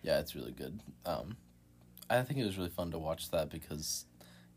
Yeah, 0.02 0.18
it's 0.20 0.34
really 0.34 0.52
good. 0.52 0.80
Um, 1.06 1.36
I 2.10 2.22
think 2.22 2.40
it 2.40 2.44
was 2.44 2.56
really 2.56 2.70
fun 2.70 2.90
to 2.92 2.98
watch 2.98 3.30
that 3.30 3.50
because 3.50 4.06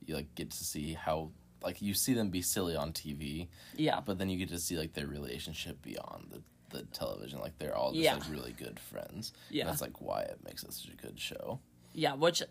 you 0.06 0.16
like 0.16 0.34
get 0.36 0.52
to 0.52 0.64
see 0.64 0.94
how 0.94 1.32
like 1.64 1.82
you 1.82 1.94
see 1.94 2.14
them 2.14 2.30
be 2.30 2.42
silly 2.42 2.76
on 2.76 2.92
TV, 2.94 3.48
yeah 3.76 4.00
but 4.04 4.18
then 4.18 4.30
you 4.30 4.38
get 4.38 4.50
to 4.50 4.60
see 4.60 4.78
like 4.78 4.94
their 4.94 5.08
relationship 5.08 5.82
beyond 5.82 6.32
the, 6.32 6.42
the 6.76 6.84
television. 6.86 7.40
Like 7.40 7.58
they're 7.60 7.76
all 7.76 7.92
just 7.92 8.04
Yeah. 8.04 8.14
like 8.16 8.30
really 8.32 8.54
good 8.54 8.80
friends. 8.80 9.34
Yeah. 9.50 9.62
and 9.64 9.70
that's 9.70 9.82
like 9.82 10.02
why 10.02 10.22
it 10.22 10.40
makes 10.44 10.64
it 10.64 10.74
such 10.74 10.92
a 10.92 10.96
good 10.96 11.20
show. 11.20 11.60
yeah 11.94 12.14
which 12.16 12.42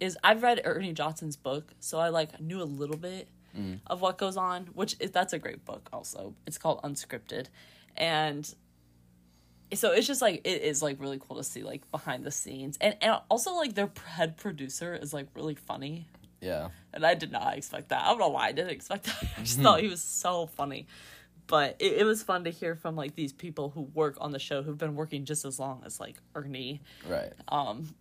is 0.00 0.16
I've 0.24 0.42
read 0.42 0.60
Ernie 0.64 0.92
Johnson's 0.92 1.36
book 1.36 1.72
so 1.80 1.98
I 1.98 2.08
like 2.08 2.40
knew 2.40 2.60
a 2.62 2.64
little 2.64 2.96
bit 2.96 3.28
mm. 3.56 3.80
of 3.86 4.00
what 4.00 4.18
goes 4.18 4.36
on 4.36 4.66
which 4.72 4.96
is 5.00 5.10
that's 5.10 5.32
a 5.32 5.38
great 5.38 5.64
book 5.64 5.88
also 5.92 6.34
it's 6.46 6.58
called 6.58 6.80
Unscripted 6.82 7.46
and 7.96 8.52
so 9.74 9.92
it's 9.92 10.06
just 10.06 10.22
like 10.22 10.40
it 10.44 10.62
is 10.62 10.82
like 10.82 11.00
really 11.00 11.18
cool 11.20 11.36
to 11.36 11.44
see 11.44 11.62
like 11.62 11.90
behind 11.90 12.24
the 12.24 12.30
scenes 12.30 12.76
and, 12.80 12.96
and 13.00 13.20
also 13.30 13.54
like 13.54 13.74
their 13.74 13.90
head 14.06 14.36
producer 14.36 14.94
is 14.94 15.12
like 15.12 15.26
really 15.34 15.54
funny 15.54 16.06
Yeah, 16.42 16.68
And 16.92 17.06
I 17.06 17.14
did 17.14 17.30
not 17.30 17.56
expect 17.56 17.90
that. 17.90 18.02
I 18.02 18.08
don't 18.08 18.18
know 18.18 18.28
why 18.28 18.48
I 18.48 18.52
didn't 18.52 18.72
expect 18.72 19.04
that. 19.04 19.16
I 19.38 19.40
just 19.42 19.54
mm-hmm. 19.54 19.62
thought 19.62 19.80
he 19.80 19.88
was 19.88 20.02
so 20.02 20.46
funny. 20.46 20.86
But 21.46 21.76
it, 21.78 21.98
it 21.98 22.04
was 22.04 22.22
fun 22.22 22.44
to 22.44 22.50
hear 22.50 22.74
from 22.74 22.96
like 22.96 23.14
these 23.14 23.32
people 23.32 23.70
who 23.70 23.82
work 23.82 24.16
on 24.20 24.32
the 24.32 24.38
show 24.38 24.62
who've 24.62 24.78
been 24.78 24.96
working 24.96 25.24
just 25.24 25.44
as 25.44 25.58
long 25.58 25.82
as 25.86 26.00
like 26.00 26.16
Ernie 26.34 26.82
right. 27.08 27.32
Um 27.48 27.94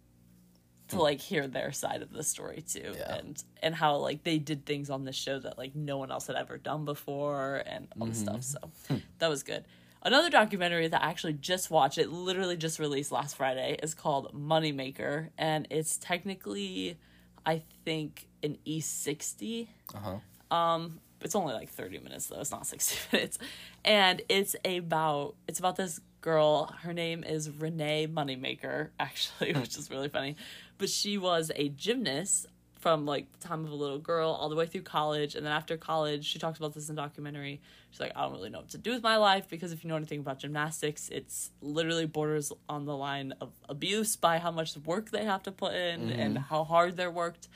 to 0.89 0.95
hmm. 0.95 1.01
like 1.01 1.19
hear 1.19 1.47
their 1.47 1.71
side 1.71 2.01
of 2.01 2.11
the 2.11 2.23
story 2.23 2.63
too. 2.67 2.93
Yeah. 2.95 3.15
And 3.15 3.43
and 3.61 3.75
how 3.75 3.97
like 3.97 4.23
they 4.23 4.39
did 4.39 4.65
things 4.65 4.89
on 4.89 5.05
the 5.05 5.13
show 5.13 5.37
that 5.39 5.57
like 5.57 5.75
no 5.75 5.97
one 5.97 6.11
else 6.11 6.27
had 6.27 6.35
ever 6.35 6.57
done 6.57 6.85
before 6.85 7.63
and 7.65 7.87
all 7.99 8.07
the 8.07 8.13
mm-hmm. 8.13 8.39
stuff. 8.41 8.43
So 8.43 8.59
hmm. 8.87 8.97
that 9.19 9.29
was 9.29 9.43
good. 9.43 9.65
Another 10.03 10.29
documentary 10.29 10.87
that 10.87 11.03
I 11.03 11.09
actually 11.09 11.33
just 11.33 11.69
watched, 11.69 11.97
it 11.97 12.09
literally 12.11 12.57
just 12.57 12.79
released 12.79 13.11
last 13.11 13.35
Friday, 13.35 13.77
is 13.83 13.93
called 13.93 14.33
Moneymaker. 14.33 15.29
And 15.37 15.67
it's 15.69 15.97
technically, 15.97 16.97
I 17.45 17.61
think, 17.85 18.27
an 18.41 18.57
E60 18.65 19.67
Uh 19.93 19.97
huh. 19.99 20.79
it's 21.21 21.35
only 21.35 21.53
like 21.53 21.69
30 21.69 21.99
minutes 21.99 22.25
though 22.27 22.39
it's 22.39 22.49
not 22.49 22.65
60 22.65 22.97
minutes 23.15 23.37
and 23.85 24.23
it's 24.27 24.55
about 24.65 25.35
it's 25.47 25.59
about 25.59 25.75
this 25.75 26.01
girl 26.21 26.73
her 26.81 26.93
name 26.93 27.23
is 27.23 27.49
renee 27.51 28.07
moneymaker 28.07 28.89
actually 28.99 29.53
which 29.61 29.77
is 29.77 29.91
really 29.91 30.09
funny 30.09 30.35
but 30.79 30.89
she 30.89 31.17
was 31.19 31.51
a 31.55 31.69
gymnast 31.69 32.47
from 32.81 33.05
like 33.05 33.31
the 33.31 33.47
time 33.47 33.63
of 33.63 33.71
a 33.71 33.75
little 33.75 33.99
girl 33.99 34.31
all 34.31 34.49
the 34.49 34.55
way 34.55 34.65
through 34.65 34.81
college 34.81 35.35
and 35.35 35.45
then 35.45 35.53
after 35.53 35.77
college 35.77 36.25
she 36.25 36.39
talks 36.39 36.57
about 36.57 36.73
this 36.73 36.89
in 36.89 36.95
the 36.95 37.01
documentary 37.01 37.61
she's 37.89 37.99
like 37.99 38.11
i 38.15 38.21
don't 38.21 38.33
really 38.33 38.49
know 38.49 38.59
what 38.59 38.69
to 38.69 38.77
do 38.77 38.91
with 38.91 39.03
my 39.03 39.17
life 39.17 39.47
because 39.49 39.71
if 39.71 39.83
you 39.83 39.89
know 39.89 39.95
anything 39.95 40.19
about 40.19 40.39
gymnastics 40.39 41.09
it's 41.09 41.51
literally 41.61 42.05
borders 42.05 42.51
on 42.67 42.85
the 42.85 42.95
line 42.95 43.33
of 43.39 43.51
abuse 43.69 44.15
by 44.15 44.39
how 44.39 44.51
much 44.51 44.75
work 44.77 45.11
they 45.11 45.23
have 45.23 45.43
to 45.43 45.51
put 45.51 45.73
in 45.73 46.09
and 46.09 46.37
how 46.37 46.63
hard 46.63 46.97
they're 46.97 47.11
worked 47.11 47.47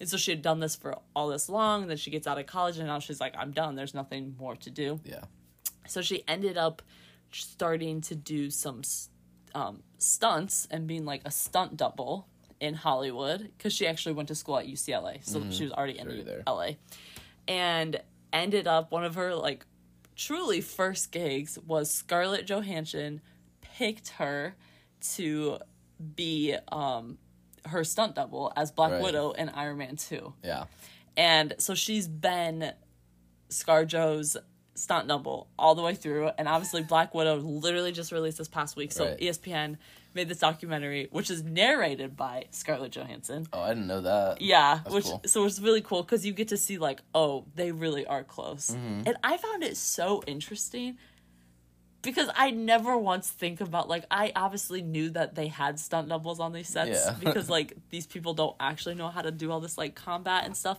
and 0.00 0.08
so 0.08 0.16
she 0.16 0.30
had 0.30 0.42
done 0.42 0.60
this 0.60 0.76
for 0.76 0.98
all 1.14 1.28
this 1.28 1.48
long, 1.48 1.82
and 1.82 1.90
then 1.90 1.96
she 1.96 2.10
gets 2.10 2.26
out 2.26 2.38
of 2.38 2.46
college, 2.46 2.78
and 2.78 2.86
now 2.86 3.00
she's 3.00 3.20
like, 3.20 3.34
I'm 3.36 3.50
done. 3.50 3.74
There's 3.74 3.94
nothing 3.94 4.36
more 4.38 4.54
to 4.56 4.70
do. 4.70 5.00
Yeah. 5.04 5.24
So 5.86 6.02
she 6.02 6.22
ended 6.28 6.56
up 6.56 6.82
starting 7.30 8.00
to 8.02 8.14
do 8.14 8.50
some 8.50 8.82
um, 9.54 9.82
stunts 9.98 10.68
and 10.70 10.86
being 10.86 11.04
like 11.04 11.22
a 11.24 11.30
stunt 11.30 11.76
double 11.76 12.28
in 12.60 12.74
Hollywood 12.74 13.50
because 13.56 13.72
she 13.72 13.86
actually 13.86 14.14
went 14.14 14.28
to 14.28 14.34
school 14.34 14.58
at 14.58 14.66
UCLA. 14.66 15.24
So 15.24 15.48
she 15.50 15.64
was 15.64 15.72
already 15.72 15.98
in 15.98 16.06
Already. 16.08 16.44
LA. 16.46 16.70
And 17.46 18.00
ended 18.32 18.66
up, 18.66 18.90
one 18.92 19.04
of 19.04 19.14
her 19.14 19.34
like 19.34 19.64
truly 20.16 20.60
first 20.60 21.12
gigs 21.12 21.58
was 21.66 21.90
Scarlett 21.92 22.46
Johansson 22.46 23.20
picked 23.60 24.08
her 24.10 24.56
to 25.14 25.58
be 26.16 26.56
um, 26.72 27.18
her 27.66 27.84
stunt 27.84 28.14
double 28.16 28.52
as 28.56 28.70
Black 28.72 28.92
Right. 28.92 29.02
Widow 29.02 29.30
in 29.32 29.48
Iron 29.50 29.78
Man 29.78 29.96
2. 29.96 30.32
Yeah. 30.42 30.64
And 31.16 31.54
so 31.58 31.74
she's 31.74 32.06
been 32.08 32.72
ScarJo's 33.50 34.36
stunt 34.74 35.08
double 35.08 35.48
all 35.58 35.74
the 35.74 35.82
way 35.82 35.94
through, 35.94 36.30
and 36.38 36.46
obviously 36.48 36.82
Black 36.82 37.14
Widow 37.14 37.36
literally 37.36 37.90
just 37.92 38.12
released 38.12 38.38
this 38.38 38.46
past 38.48 38.76
week, 38.76 38.92
so 38.92 39.06
Right. 39.06 39.18
ESPN 39.20 39.76
made 40.14 40.28
this 40.28 40.38
documentary, 40.38 41.08
which 41.10 41.30
is 41.30 41.42
narrated 41.44 42.16
by 42.16 42.46
Scarlett 42.50 42.92
Johansson. 42.92 43.46
Oh, 43.52 43.60
I 43.60 43.68
didn't 43.68 43.86
know 43.86 44.00
that. 44.02 44.40
Yeah, 44.40 44.80
That's 44.82 44.94
which 44.94 45.04
cool. 45.04 45.22
so 45.26 45.44
it's 45.44 45.60
really 45.60 45.80
cool 45.82 46.02
because 46.02 46.24
you 46.26 46.32
get 46.32 46.48
to 46.48 46.56
see 46.56 46.78
like, 46.78 47.00
oh, 47.14 47.44
they 47.54 47.72
really 47.72 48.06
are 48.06 48.24
close, 48.24 48.70
Mm-hmm. 48.70 49.02
and 49.06 49.16
I 49.22 49.36
found 49.36 49.62
it 49.62 49.76
so 49.76 50.22
interesting 50.26 50.96
because 52.02 52.28
I 52.36 52.50
never 52.50 52.96
once 52.96 53.28
think 53.28 53.60
about 53.60 53.88
like 53.88 54.04
I 54.10 54.32
obviously 54.36 54.82
knew 54.82 55.10
that 55.10 55.34
they 55.34 55.48
had 55.48 55.80
stunt 55.80 56.08
doubles 56.08 56.38
on 56.40 56.52
these 56.52 56.68
sets 56.68 57.04
Yeah. 57.06 57.14
because 57.20 57.50
like 57.50 57.74
these 57.90 58.06
people 58.06 58.34
don't 58.34 58.56
actually 58.60 58.94
know 58.94 59.08
how 59.08 59.22
to 59.22 59.30
do 59.32 59.50
all 59.50 59.60
this 59.60 59.76
like 59.76 59.94
combat 59.94 60.44
and 60.46 60.56
stuff, 60.56 60.78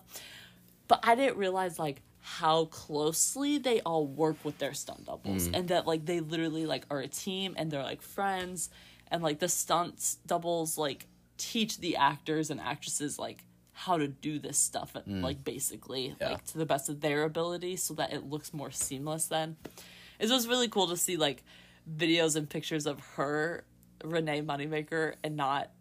but 0.87 0.99
I 1.03 1.15
didn't 1.15 1.37
realize 1.37 1.77
like 1.77 2.01
how 2.21 2.65
closely 2.65 3.57
they 3.57 3.79
all 3.81 4.05
work 4.05 4.37
with 4.43 4.57
their 4.59 4.73
stunt 4.73 5.05
doubles 5.05 5.47
Mm. 5.49 5.55
and 5.57 5.67
that 5.69 5.85
like 5.87 6.05
they 6.05 6.19
literally 6.19 6.65
like 6.65 6.85
are 6.89 6.99
a 6.99 7.07
team 7.07 7.53
and 7.57 7.69
they're 7.71 7.83
like 7.83 8.01
friends 8.01 8.69
and 9.11 9.21
like 9.23 9.39
the 9.39 9.47
stunts 9.49 10.15
doubles 10.25 10.77
like 10.77 11.07
teach 11.37 11.79
the 11.79 11.95
actors 11.95 12.49
and 12.49 12.59
actresses 12.59 13.17
like 13.19 13.43
how 13.71 13.97
to 13.97 14.07
do 14.09 14.39
this 14.39 14.57
stuff 14.57 14.95
like 15.07 15.43
basically 15.45 16.09
Mm. 16.09 16.15
Yeah. 16.19 16.29
like 16.33 16.45
to 16.47 16.57
the 16.57 16.65
best 16.65 16.89
of 16.89 16.99
their 16.99 17.23
ability 17.23 17.77
so 17.77 17.93
that 17.93 18.11
it 18.11 18.25
looks 18.29 18.53
more 18.53 18.71
seamless 18.71 19.27
then. 19.27 19.55
It 20.19 20.29
was 20.29 20.47
really 20.49 20.67
cool 20.67 20.87
to 20.87 20.97
see 20.97 21.15
like 21.15 21.43
videos 21.89 22.35
and 22.35 22.49
pictures 22.49 22.85
of 22.85 22.99
her 23.15 23.63
renee 24.03 24.41
moneymaker 24.41 25.13
and 25.23 25.35
not 25.37 25.71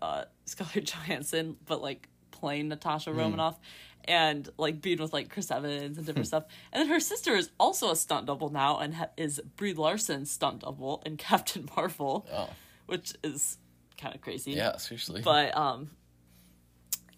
uh 0.00 0.24
scarlett 0.46 0.84
johansson 0.86 1.56
but 1.66 1.80
like 1.80 2.08
playing 2.30 2.68
natasha 2.68 3.12
romanoff 3.12 3.58
and 4.06 4.48
like 4.58 4.80
being 4.82 4.98
with 4.98 5.12
like 5.12 5.28
chris 5.28 5.50
evans 5.50 5.96
and 5.98 6.06
different 6.06 6.26
stuff. 6.32 6.44
And 6.72 6.80
then 6.80 6.88
her 6.88 6.98
sister 7.00 7.36
is 7.36 7.50
also 7.60 7.90
a 7.92 7.96
stunt 7.96 8.26
double 8.26 8.48
now 8.48 8.78
and 8.78 8.94
ha- 8.94 9.10
is 9.16 9.40
brie 9.56 9.74
larson's 9.74 10.30
stunt 10.30 10.60
double 10.62 11.02
in 11.06 11.16
captain 11.28 11.68
marvel. 11.76 12.26
Oh, 12.32 12.48
which 12.86 13.14
is 13.22 13.58
kind 13.98 14.14
of 14.14 14.20
crazy 14.20 14.52
yeah, 14.52 14.76
seriously. 14.76 15.20
but 15.22 15.56
um 15.56 15.90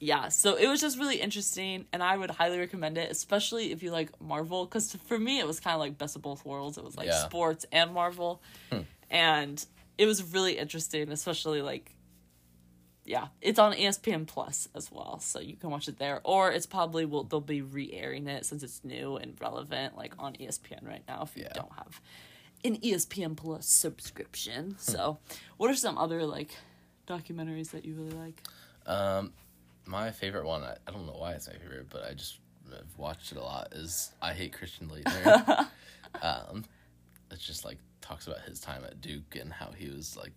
yeah 0.01 0.29
so 0.29 0.57
it 0.57 0.67
was 0.69 0.81
just 0.81 0.99
really 0.99 1.17
interesting 1.21 1.87
and 1.93 2.03
i 2.03 2.17
would 2.17 2.31
highly 2.31 2.59
recommend 2.59 2.99
it 2.99 3.11
especially 3.11 3.73
if 3.73 3.83
you 3.83 3.91
like 3.91 4.11
marvel 4.21 4.67
because 4.67 4.95
for 5.07 5.19
me 5.19 5.39
it 5.39 5.47
was 5.47 5.61
kind 5.61 5.75
of 5.75 5.81
like 5.81 5.97
best 5.97 6.17
of 6.17 6.23
both 6.23 6.45
worlds 6.45 6.77
it 6.77 6.85
was 6.85 6.97
like 6.97 7.07
Yeah. 7.07 7.25
sports 7.25 7.65
and 7.73 7.93
marvel 7.95 8.43
and 9.09 9.65
it 9.97 10.07
was 10.07 10.23
really 10.35 10.59
interesting 10.59 11.11
especially 11.11 11.63
like 11.63 11.95
yeah 13.07 13.29
it's 13.41 13.59
on 13.59 13.73
espn 13.75 14.27
plus 14.27 14.69
as 14.75 14.91
well 14.91 15.21
so 15.21 15.39
you 15.41 15.57
can 15.57 15.71
watch 15.71 15.89
it 15.89 15.99
there 15.99 16.21
or 16.25 16.51
it's 16.51 16.67
probably 16.67 17.05
will 17.07 17.25
they'll 17.25 17.41
be 17.41 17.63
re-airing 17.63 18.27
it 18.27 18.45
since 18.47 18.63
it's 18.63 18.83
new 18.85 19.17
and 19.17 19.37
relevant 19.41 19.97
like 19.97 20.15
on 20.19 20.35
espn 20.35 20.87
right 20.87 21.03
now 21.07 21.23
if 21.23 21.37
you 21.37 21.45
Yeah. 21.45 21.53
don't 21.55 21.73
have 21.75 22.01
an 22.65 22.77
espn 22.79 23.37
plus 23.37 23.67
subscription 23.67 24.75
so 24.79 25.19
what 25.59 25.71
are 25.71 25.75
some 25.77 25.99
other 25.99 26.25
like 26.25 26.51
documentaries 27.07 27.71
that 27.73 27.85
you 27.85 27.95
really 27.95 28.13
like 28.13 28.41
Um, 28.87 29.33
my 29.87 30.11
favorite 30.11 30.47
one, 30.47 30.63
I, 30.63 30.77
I 30.87 30.91
don't 30.91 31.07
know 31.07 31.17
why 31.19 31.33
it's 31.33 31.47
my 31.47 31.55
favorite, 31.55 31.89
but 31.91 32.05
I 32.05 32.15
just 32.15 32.39
have 32.71 32.87
watched 32.97 33.33
it 33.33 33.39
a 33.39 33.43
lot, 33.43 33.69
is 33.75 34.13
I 34.23 34.33
Hate 34.33 34.53
Christian 34.55 34.89
Laettner. 34.89 35.67
um, 36.23 36.65
it's 37.31 37.47
just 37.47 37.65
like 37.67 37.77
talks 38.01 38.27
about 38.27 38.41
his 38.43 38.61
time 38.61 38.83
at 38.85 39.01
Duke 39.03 39.37
and 39.39 39.53
how 39.53 39.71
he 39.77 39.89
was 39.91 40.17
like 40.17 40.33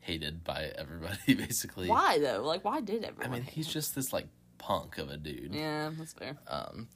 hated 0.00 0.44
by 0.44 0.70
everybody, 0.78 1.34
basically. 1.34 1.88
Why 1.88 2.18
though? 2.20 2.42
Like, 2.44 2.64
why 2.64 2.80
did 2.80 3.02
everyone? 3.04 3.32
I 3.32 3.34
mean, 3.34 3.42
he's 3.42 3.66
him? 3.66 3.72
just 3.72 3.94
this 3.96 4.12
like 4.12 4.28
punk 4.58 4.98
of 4.98 5.10
a 5.10 5.16
dude. 5.16 5.52
yeah, 5.54 5.90
that's 5.98 6.12
fair. 6.12 6.36
Um, 6.46 6.88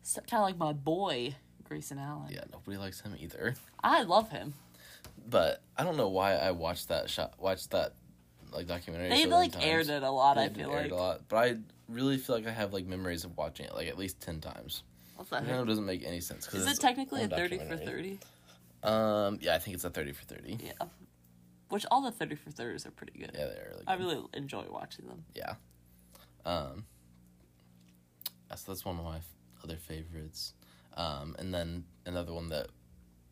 It's 0.00 0.14
kind 0.28 0.40
of 0.42 0.48
like 0.48 0.58
my 0.58 0.72
boy 0.72 1.36
Grayson 1.68 1.98
Allen. 1.98 2.28
yeah, 2.30 2.44
nobody 2.52 2.76
likes 2.76 3.00
him 3.00 3.14
either. 3.18 3.54
I 3.82 4.02
love 4.02 4.30
him. 4.30 4.54
But 5.28 5.62
I 5.76 5.84
don't 5.84 5.96
know 5.96 6.08
why 6.08 6.34
I 6.34 6.52
watched 6.52 6.88
that 6.88 7.10
shot, 7.10 7.34
watched 7.38 7.70
that 7.72 7.94
like 8.52 8.66
documentary. 8.66 9.08
They 9.08 9.24
so 9.24 9.30
like 9.30 9.54
many 9.54 9.64
aired 9.66 9.88
it 9.88 10.02
a 10.02 10.10
lot. 10.10 10.38
I 10.38 10.48
They 10.48 10.54
feel 10.62 10.70
aired 10.70 10.76
like. 10.76 10.86
it 10.86 10.92
a 10.92 10.96
lot, 10.96 11.20
but 11.28 11.36
I 11.36 11.56
really 11.88 12.16
feel 12.18 12.36
like 12.36 12.46
I 12.46 12.52
have 12.52 12.72
like 12.72 12.86
memories 12.86 13.24
of 13.24 13.36
watching 13.36 13.66
it 13.66 13.74
like 13.74 13.88
at 13.88 13.98
least 13.98 14.20
ten 14.20 14.40
times. 14.40 14.82
What's 15.16 15.30
that? 15.30 15.42
I 15.42 15.60
it 15.60 15.64
doesn't 15.66 15.86
make 15.86 16.04
any 16.04 16.20
sense. 16.20 16.46
Is 16.54 16.66
it 16.66 16.80
technically 16.80 17.22
a 17.22 17.28
thirty 17.28 17.58
for 17.58 17.76
thirty? 17.76 18.18
Um, 18.82 19.38
yeah, 19.40 19.54
I 19.54 19.58
think 19.58 19.74
it's 19.74 19.84
a 19.84 19.90
thirty 19.90 20.12
for 20.12 20.24
thirty. 20.26 20.58
Yeah. 20.62 20.72
Which 21.70 21.84
all 21.90 22.02
the 22.02 22.12
thirty 22.12 22.36
for 22.36 22.50
thirties 22.50 22.86
are 22.86 22.90
pretty 22.92 23.18
good. 23.18 23.32
Yeah, 23.34 23.46
they're 23.46 23.72
like 23.76 23.84
I 23.88 23.94
really 23.94 24.22
enjoy 24.34 24.64
watching 24.70 25.06
them. 25.08 25.24
yeah. 25.34 25.54
Um, 26.44 26.84
so 28.54 28.70
that's 28.72 28.84
one 28.84 28.98
of 28.98 29.04
my 29.04 29.18
other 29.64 29.76
favorites. 29.76 30.54
Um, 30.96 31.36
and 31.38 31.52
then 31.52 31.84
another 32.06 32.32
one 32.32 32.48
that 32.50 32.68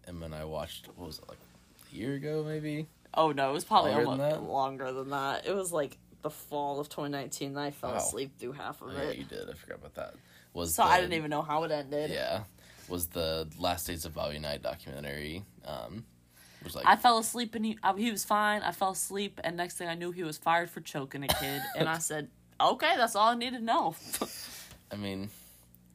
Emma 0.06 0.26
and 0.26 0.34
I 0.34 0.44
watched. 0.44 0.88
What 0.96 1.06
was 1.06 1.18
it 1.18 1.28
like 1.28 1.38
a 1.92 1.94
year 1.96 2.14
ago, 2.14 2.44
maybe? 2.46 2.86
Oh 3.14 3.32
no, 3.32 3.50
it 3.50 3.54
was 3.54 3.64
probably 3.64 3.92
Longer 3.92 4.06
almost 4.10 4.30
than 4.30 4.42
that? 4.42 4.50
longer 4.50 4.92
than 4.92 5.10
that. 5.10 5.46
It 5.46 5.54
was 5.54 5.72
like 5.72 5.98
the 6.22 6.30
fall 6.30 6.80
of 6.80 6.88
2019. 6.88 7.50
And 7.50 7.58
I 7.60 7.70
fell 7.70 7.90
Wow. 7.92 7.98
asleep 7.98 8.32
through 8.38 8.52
half 8.52 8.82
of 8.82 8.88
Oh, 8.88 8.92
yeah, 8.92 9.10
it, 9.10 9.18
you 9.18 9.24
did. 9.24 9.48
I 9.48 9.54
forgot 9.54 9.78
about 9.78 9.94
that. 9.94 10.14
Was 10.52 10.74
so 10.74 10.82
the, 10.82 10.88
I 10.88 11.00
didn't 11.00 11.14
even 11.14 11.30
know 11.30 11.42
how 11.42 11.64
it 11.64 11.70
ended. 11.70 12.10
Yeah, 12.10 12.42
was 12.88 13.06
the 13.08 13.48
Last 13.58 13.86
Days 13.86 14.04
of 14.04 14.14
Bobby 14.14 14.38
Knight 14.38 14.62
documentary. 14.62 15.44
Um, 15.64 16.04
was 16.62 16.74
like 16.74 16.86
I 16.86 16.96
fell 16.96 17.18
asleep 17.18 17.54
and 17.54 17.64
he 17.64 17.78
uh, 17.82 17.94
he 17.94 18.10
was 18.10 18.24
fine. 18.24 18.62
I 18.62 18.72
fell 18.72 18.90
asleep, 18.92 19.40
and 19.44 19.56
next 19.56 19.76
thing 19.76 19.88
I 19.88 19.94
knew, 19.94 20.12
he 20.12 20.22
was 20.22 20.38
fired 20.38 20.70
for 20.70 20.80
choking 20.80 21.22
a 21.24 21.28
kid. 21.28 21.62
and 21.76 21.88
I 21.88 21.98
said, 22.10 22.28
"Okay, 22.60 22.94
that's 22.96 23.16
all 23.16 23.28
I 23.30 23.34
need 23.34 23.52
to 23.52 23.60
know." 23.60 23.94
I 24.92 24.96
mean, 24.96 25.28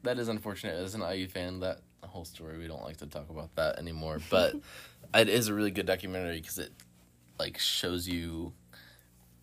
that 0.02 0.18
is 0.18 0.28
unfortunate 0.28 0.74
as 0.76 0.94
an 0.94 1.02
IU 1.02 1.28
fan. 1.28 1.60
That 1.60 1.80
whole 2.04 2.24
story 2.24 2.58
we 2.58 2.66
don't 2.66 2.82
like 2.82 2.96
to 2.98 3.06
talk 3.06 3.30
about 3.30 3.54
that 3.56 3.78
anymore. 3.78 4.18
But 4.30 4.54
it 5.14 5.28
is 5.28 5.48
a 5.48 5.54
really 5.54 5.70
good 5.70 5.86
documentary 5.86 6.40
because 6.40 6.58
it 6.58 6.72
like 7.38 7.58
shows 7.58 8.08
you 8.08 8.52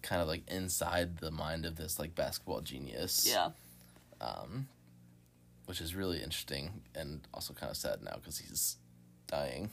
kind 0.01 0.21
of 0.21 0.27
like 0.27 0.43
inside 0.49 1.17
the 1.17 1.31
mind 1.31 1.65
of 1.65 1.75
this 1.75 1.99
like 1.99 2.15
basketball 2.15 2.61
genius. 2.61 3.25
yeah, 3.29 3.49
Um, 4.21 4.67
which 5.65 5.81
is 5.81 5.95
really 5.95 6.17
interesting 6.21 6.81
and 6.95 7.27
also 7.33 7.53
kind 7.53 7.69
of 7.69 7.77
sad 7.77 8.01
now 8.03 8.15
because 8.15 8.37
he's 8.37 8.77
dying. 9.27 9.69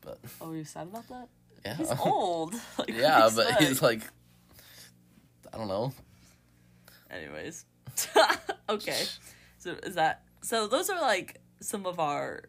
But 0.00 0.18
Oh, 0.40 0.52
you 0.52 0.64
sad 0.64 0.88
about 0.88 1.08
that? 1.08 1.28
yeah, 1.64 1.76
He's 1.76 1.90
old. 2.04 2.54
Like, 2.78 2.88
yeah, 2.90 3.28
but 3.34 3.62
he's 3.62 3.80
like, 3.82 4.02
I 5.52 5.58
don't 5.58 5.68
know. 5.68 5.92
Anyways, 7.10 7.64
okay. 8.68 9.02
So 9.62 9.76
is 9.82 9.94
that 9.94 10.22
so? 10.42 10.66
Those 10.66 10.90
are 10.90 11.00
like 11.00 11.40
some 11.60 11.86
of 11.86 12.00
our 12.00 12.44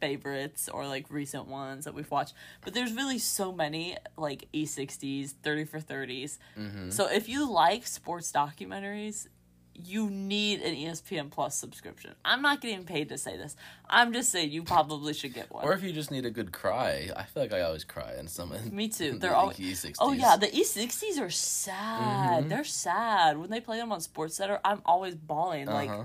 favorites 0.00 0.68
or 0.68 0.86
like 0.86 1.06
recent 1.10 1.46
ones 1.46 1.84
that 1.84 1.94
we've 1.94 2.10
watched. 2.10 2.34
But 2.62 2.74
there's 2.74 2.92
really 2.92 3.18
so 3.18 3.52
many 3.52 3.96
like 4.16 4.48
E60s, 4.52 5.32
30 5.42 5.64
for 5.64 5.78
30s. 5.78 6.38
Mm-hmm. 6.58 6.90
So 6.90 7.06
if 7.10 7.28
you 7.28 7.50
like 7.50 7.86
sports 7.86 8.32
documentaries, 8.32 9.28
you 9.74 10.08
need 10.08 10.60
an 10.62 10.74
ESPN 10.74 11.30
Plus 11.30 11.56
subscription. 11.56 12.14
I'm 12.24 12.42
not 12.42 12.60
getting 12.60 12.84
paid 12.84 13.08
to 13.10 13.18
say 13.18 13.36
this. 13.36 13.56
I'm 13.88 14.12
just 14.12 14.30
saying 14.30 14.50
you 14.52 14.62
probably 14.62 15.14
should 15.14 15.34
get 15.34 15.50
one. 15.50 15.64
Or 15.64 15.72
if 15.72 15.82
you 15.82 15.92
just 15.92 16.10
need 16.10 16.24
a 16.26 16.30
good 16.30 16.52
cry, 16.52 17.10
I 17.16 17.24
feel 17.24 17.42
like 17.42 17.52
I 17.52 17.62
always 17.62 17.84
cry 17.84 18.14
in 18.18 18.28
some. 18.28 18.52
Me 18.72 18.88
too. 18.88 19.12
They're 19.20 19.34
always. 19.34 19.56
E60s. 19.58 19.96
Oh 20.00 20.12
yeah, 20.12 20.36
the 20.36 20.46
E60s 20.46 21.20
are 21.20 21.30
sad. 21.30 22.44
Mhm. 22.44 22.48
They're 22.48 22.64
sad 22.64 23.36
when 23.38 23.50
they 23.50 23.60
play 23.60 23.78
them 23.78 23.90
on 23.92 24.00
Sports 24.00 24.36
Center. 24.36 24.60
I'm 24.64 24.80
always 24.86 25.14
bawling 25.14 25.66
like 25.66 25.90
Uh-huh. 25.90 26.04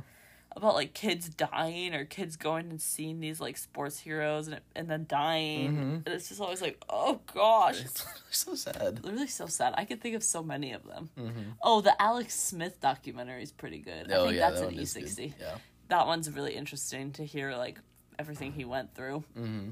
About 0.56 0.74
like 0.74 0.94
kids 0.94 1.30
dying 1.30 1.94
or 1.94 2.06
kids 2.06 2.36
going 2.36 2.70
and 2.70 2.82
seeing 2.82 3.20
these 3.20 3.40
like 3.40 3.56
sports 3.58 4.00
heroes 4.00 4.48
and 4.48 4.60
and 4.76 4.90
then 4.90 5.06
dying. 5.08 5.74
Mhm. 5.78 6.06
And 6.06 6.08
it's 6.08 6.30
just 6.30 6.42
always 6.42 6.62
like, 6.62 6.84
oh 6.90 7.20
gosh, 7.34 7.82
It's 7.82 8.06
so 8.32 8.56
sad. 8.56 9.04
literally 9.04 9.28
so 9.28 9.46
sad. 9.46 9.74
I 9.78 9.86
could 9.86 10.02
think 10.02 10.16
of 10.16 10.24
so 10.24 10.42
many 10.44 10.72
of 10.74 10.84
them. 10.86 11.10
Mhm. 11.18 11.54
Oh, 11.62 11.82
the 11.82 12.00
Alex 12.02 12.34
Smith 12.40 12.80
documentary 12.82 13.44
is 13.44 13.52
pretty 13.52 13.80
good. 13.80 14.12
I 14.12 14.16
Oh 14.16 14.26
think 14.26 14.36
yeah, 14.38 14.50
that's 14.50 14.62
that 14.62 14.70
an 14.70 14.76
one. 14.76 14.84
E60. 14.84 15.34
Yeah. 15.40 15.58
That 15.90 16.08
one's 16.08 16.30
really 16.32 16.56
interesting 16.56 17.12
to 17.14 17.26
hear 17.26 17.56
like 17.56 17.80
everything 18.18 18.52
he 18.54 18.66
went 18.66 18.94
through. 18.96 19.24
Mm-hmm. 19.38 19.70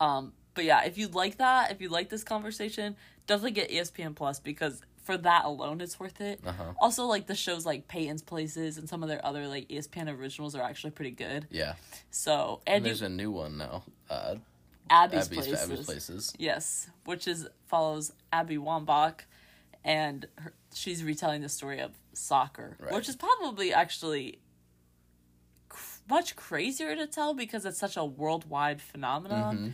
Um, 0.00 0.32
but 0.54 0.64
yeah, 0.64 0.84
if 0.84 0.98
you 0.98 1.08
like 1.08 1.38
that, 1.38 1.70
if 1.72 1.80
you 1.80 1.88
like 1.88 2.08
this 2.10 2.24
conversation, 2.24 2.96
definitely 3.26 3.52
get 3.52 3.70
E 3.70 3.78
ESPN 3.78 4.14
Plus 4.14 4.38
because 4.40 4.82
for 5.02 5.16
that 5.18 5.44
alone, 5.44 5.80
it's 5.80 5.98
worth 5.98 6.20
it. 6.20 6.40
Uh 6.46 6.52
huh. 6.52 6.64
Also, 6.80 7.04
like 7.06 7.26
the 7.26 7.34
shows 7.34 7.66
like 7.66 7.88
Peyton's 7.88 8.22
Places 8.22 8.78
and 8.78 8.88
some 8.88 9.02
of 9.02 9.08
their 9.08 9.24
other 9.26 9.48
like 9.48 9.68
ESPN 9.68 10.08
originals 10.16 10.54
are 10.54 10.62
actually 10.62 10.90
pretty 10.92 11.10
good. 11.10 11.46
Yeah. 11.50 11.74
So 12.10 12.60
And, 12.66 12.76
and, 12.76 12.84
you, 12.84 12.88
there's 12.90 13.02
a 13.02 13.08
new 13.08 13.30
one 13.30 13.58
now. 13.58 13.82
Uh, 14.08 14.36
Abby's, 14.90 15.26
Abby's 15.26 15.28
Places, 15.28 15.62
Abby's 15.70 15.86
Places. 15.86 16.34
yes, 16.38 16.88
which 17.04 17.26
is 17.26 17.48
follows 17.66 18.12
Abby 18.32 18.56
Wambach, 18.58 19.20
and 19.84 20.26
her, 20.38 20.52
she's 20.74 21.02
retelling 21.02 21.40
the 21.42 21.48
story 21.48 21.80
of 21.80 21.92
soccer, 22.12 22.76
Right. 22.78 22.92
which 22.92 23.08
is 23.08 23.16
probably 23.16 23.72
actually 23.72 24.38
cr- 25.68 25.98
much 26.08 26.36
crazier 26.36 26.94
to 26.94 27.06
tell 27.06 27.32
because 27.34 27.64
it's 27.64 27.78
such 27.78 27.96
a 27.96 28.04
worldwide 28.04 28.80
phenomenon. 28.82 29.56
Mhm. 29.58 29.72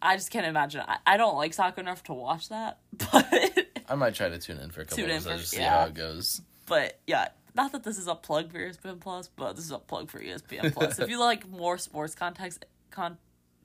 I 0.00 0.16
just 0.16 0.30
can't 0.30 0.46
imagine. 0.46 0.82
I, 0.86 0.98
I 1.06 1.16
don't 1.16 1.36
like 1.36 1.52
soccer 1.52 1.80
enough 1.80 2.04
to 2.04 2.14
watch 2.14 2.48
that, 2.50 2.78
but 3.12 3.66
I 3.88 3.94
might 3.94 4.14
try 4.14 4.28
to 4.28 4.38
tune 4.38 4.58
in 4.58 4.70
for 4.70 4.82
a 4.82 4.84
couple 4.84 4.98
Tune 4.98 5.06
in 5.10 5.16
episodes 5.16 5.42
to 5.42 5.48
see 5.48 5.60
yeah. 5.60 5.80
how 5.80 5.86
it 5.86 5.94
goes. 5.94 6.40
but 6.66 7.00
yeah, 7.06 7.28
not 7.54 7.72
that 7.72 7.82
this 7.84 7.98
is 7.98 8.06
a 8.06 8.14
plug 8.14 8.52
for 8.52 8.58
ESPN 8.58 9.00
Plus, 9.00 9.28
but 9.34 9.56
this 9.56 9.64
is 9.64 9.70
a 9.72 9.78
plug 9.78 10.10
for 10.10 10.20
ESPN 10.20 10.72
Plus. 10.72 10.98
if 10.98 11.08
you 11.08 11.18
like 11.30 11.48
more 11.48 11.78
sports 11.78 12.14
context 12.14 12.64
con 12.90 13.18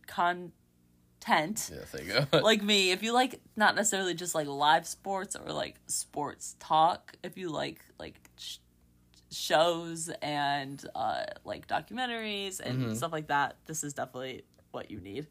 content, 0.08 0.52
Yeah, 1.72 1.80
there 1.92 2.04
you 2.04 2.26
go. 2.32 2.40
like 2.42 2.62
me, 2.64 2.92
if 2.92 3.04
you 3.04 3.14
like 3.14 3.42
not 3.56 3.76
necessarily 3.76 4.14
just 4.14 4.36
like 4.36 4.48
live 4.48 4.88
sports 4.88 5.36
or 5.36 5.52
like 5.52 5.76
sports 5.88 6.56
talk, 6.60 7.14
if 7.24 7.38
you 7.38 7.50
like 7.50 7.80
like 8.00 8.20
sh- 8.38 8.58
shows 9.32 10.10
and 10.22 10.84
uh 10.96 11.24
like 11.44 11.68
documentaries 11.68 12.60
and 12.60 12.96
stuff 12.98 13.12
like 13.12 13.28
that, 13.28 13.58
this 13.66 13.84
is 13.84 13.94
definitely 13.94 14.44
what 14.72 14.90
you 14.92 15.00
need. 15.00 15.28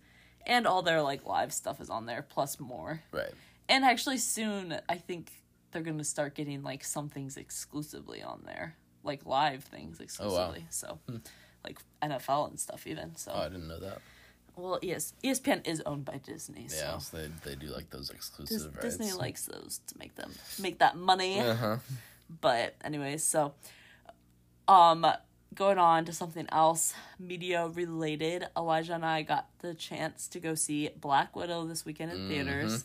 And 0.47 0.67
all 0.67 0.83
their 0.83 1.03
like 1.03 1.25
live 1.25 1.53
stuff 1.53 1.81
is 1.81 1.89
on 1.89 2.07
there 2.07 2.23
plus 2.23 2.59
more. 2.59 3.03
right. 3.13 3.33
And 3.73 3.85
actually 3.85 4.19
soon 4.19 4.77
I 4.89 4.97
think 4.97 5.33
they're 5.71 5.83
going 5.83 5.99
to 5.99 6.05
start 6.05 6.35
getting 6.35 6.63
like 6.63 6.85
some 6.85 7.09
things 7.09 7.37
exclusively 7.37 8.23
on 8.23 8.43
there, 8.45 8.77
like 9.03 9.25
live 9.27 9.65
things 9.65 9.99
exclusively. 10.01 10.61
Oh, 10.61 10.61
wow. 10.61 10.67
So 10.69 11.21
like 11.65 11.79
NFL 12.03 12.51
and 12.51 12.61
stuff 12.61 12.87
even. 12.87 13.17
So 13.17 13.33
Oh, 13.35 13.41
I 13.41 13.49
didn't 13.49 13.69
know 13.69 13.81
that. 13.81 13.99
well, 14.57 14.79
yes, 14.83 15.15
ESPN 15.25 15.67
is 15.67 15.81
owned 15.87 16.05
by 16.05 16.19
Disney, 16.19 16.69
so 16.69 16.77
Yeah, 16.77 16.99
so 16.99 17.17
they 17.17 17.29
they 17.45 17.55
do 17.57 17.69
like 17.69 17.89
those 17.91 18.09
Dis- 18.09 18.17
exclusive 18.17 18.75
rights. 18.77 18.97
Disney 18.99 19.13
likes 19.19 19.47
those 19.47 19.81
to 19.87 19.99
make 19.99 20.15
them 20.17 20.31
make 20.61 20.79
that 20.81 20.97
money. 20.97 21.41
Uh 21.41 21.55
huh. 21.55 21.77
But 22.41 22.75
anyways, 22.85 23.23
so 23.25 23.55
um 24.69 25.07
going 25.55 25.79
on 25.79 26.05
to 26.07 26.13
something 26.13 26.47
else 26.51 26.95
media 27.19 27.67
related, 27.69 28.47
Elijah 28.57 28.95
and 28.95 29.05
I 29.05 29.23
got 29.23 29.49
the 29.61 29.75
chance 29.75 30.29
to 30.29 30.41
go 30.41 30.55
see 30.55 30.89
Black 31.01 31.35
Widow 31.37 31.67
this 31.67 31.85
weekend 31.85 32.13
in 32.13 32.29
theaters. 32.29 32.85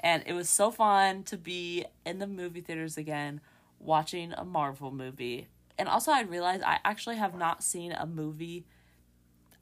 And 0.00 0.22
it 0.26 0.32
was 0.32 0.48
so 0.48 0.70
fun 0.70 1.22
to 1.24 1.36
be 1.36 1.84
in 2.04 2.18
the 2.18 2.26
movie 2.26 2.60
theaters 2.60 2.96
again 2.96 3.40
watching 3.78 4.32
a 4.32 4.44
Marvel 4.44 4.90
movie. 4.90 5.48
And 5.78 5.88
also 5.88 6.12
I 6.12 6.22
realized 6.22 6.62
I 6.62 6.78
actually 6.84 7.16
have 7.16 7.34
not 7.34 7.62
seen 7.62 7.92
a 7.92 8.06
movie 8.06 8.64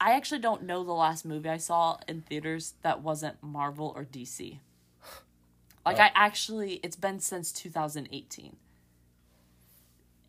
I 0.01 0.13
actually 0.13 0.41
don't 0.41 0.65
know 0.65 0.85
the 0.85 0.93
last 0.93 1.25
movie 1.25 1.49
I 1.49 1.57
saw 1.57 1.99
in 2.07 2.21
theaters 2.21 2.75
that 2.83 3.01
wasn't 3.01 3.43
Marvel 3.43 3.93
or 3.97 4.05
DC. 4.05 4.59
Oh. 5.03 5.09
Like 5.87 5.99
Oh. 5.99 6.03
I 6.03 6.11
actually 6.15 6.75
it's 6.83 6.97
been 6.97 7.21
since 7.21 7.53
2018. 7.53 8.57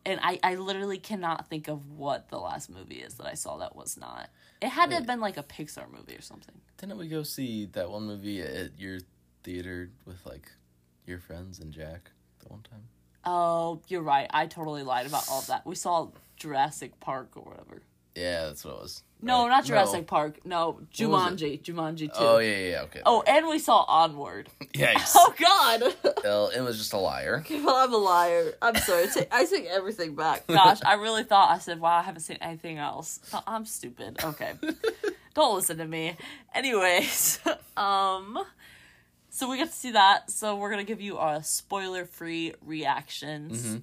And 0.06 0.20
I, 0.22 0.38
I 0.42 0.54
literally 0.54 0.98
cannot 0.98 1.48
think 1.48 1.66
of 1.66 1.90
what 1.90 2.28
the 2.28 2.38
last 2.38 2.70
movie 2.70 3.00
is 3.00 3.14
that 3.14 3.26
I 3.26 3.34
saw 3.34 3.56
that 3.58 3.74
was 3.74 3.96
not. 3.98 4.30
It 4.62 4.68
had 4.68 4.90
to 4.90 4.96
have 4.96 5.06
been 5.06 5.20
like 5.20 5.36
a 5.36 5.42
Pixar 5.42 5.90
movie 5.90 6.14
or 6.14 6.22
something. 6.22 6.54
Didn't 6.78 6.96
we 6.96 7.08
go 7.08 7.24
see 7.24 7.66
that 7.72 7.90
one 7.90 8.06
movie 8.06 8.40
at 8.40 8.78
your 8.78 9.00
theater 9.46 9.90
with 10.04 10.26
like 10.26 10.50
your 11.06 11.20
friends 11.20 11.60
and 11.60 11.72
Jack 11.72 12.10
the 12.42 12.48
one 12.48 12.62
time? 12.68 12.82
Oh, 13.24 13.80
you're 13.88 14.02
right. 14.02 14.26
I 14.30 14.46
totally 14.46 14.82
lied 14.82 15.06
about 15.06 15.24
all 15.30 15.40
that. 15.42 15.64
We 15.64 15.76
saw 15.76 16.08
Jurassic 16.36 16.98
Park 17.00 17.30
or 17.36 17.42
whatever. 17.42 17.82
Yeah, 18.16 18.46
that's 18.46 18.64
what 18.64 18.74
it 18.74 18.80
was. 18.80 19.02
No, 19.22 19.46
not 19.46 19.64
Jurassic 19.64 20.00
No. 20.00 20.04
Park. 20.04 20.44
No. 20.44 20.80
Jumanji. 20.92 21.62
Jumanji 21.62 22.06
2. 22.06 22.10
Oh 22.16 22.38
yeah, 22.38 22.50
yeah, 22.50 22.70
yeah, 22.70 22.82
okay. 22.82 23.02
Oh, 23.06 23.22
and 23.26 23.46
we 23.46 23.58
saw 23.58 23.82
Onward. 23.84 24.48
Yikes! 24.74 25.12
Oh 25.14 25.34
God. 25.38 25.94
well, 26.24 26.48
it 26.48 26.60
was 26.60 26.76
just 26.78 26.92
a 26.92 26.98
liar. 26.98 27.44
well, 27.48 27.76
I'm 27.76 27.92
a 27.92 27.96
liar. 27.96 28.52
I'm 28.60 28.74
sorry. 28.76 29.04
I 29.04 29.06
take, 29.06 29.28
I 29.32 29.44
take 29.44 29.66
everything 29.66 30.14
back. 30.16 30.46
Gosh, 30.48 30.80
I 30.84 30.94
really 30.94 31.24
thought 31.24 31.50
I 31.50 31.58
said, 31.58 31.80
"Wow, 31.80 31.98
I 31.98 32.02
haven't 32.02 32.22
seen 32.22 32.38
anything 32.40 32.78
else." 32.78 33.20
No, 33.32 33.42
I'm 33.46 33.64
stupid. 33.64 34.18
Okay, 34.22 34.52
don't 35.34 35.54
listen 35.54 35.78
to 35.78 35.86
me. 35.86 36.16
Anyways, 36.54 37.40
um, 37.76 38.38
so 39.36 39.50
we 39.50 39.58
got 39.58 39.66
to 39.68 39.72
see 39.72 39.90
that. 39.92 40.30
So 40.30 40.56
we're 40.56 40.70
gonna 40.70 40.84
give 40.84 41.00
you 41.00 41.18
our 41.18 41.42
spoiler-free 41.42 42.54
reactions 42.64 43.80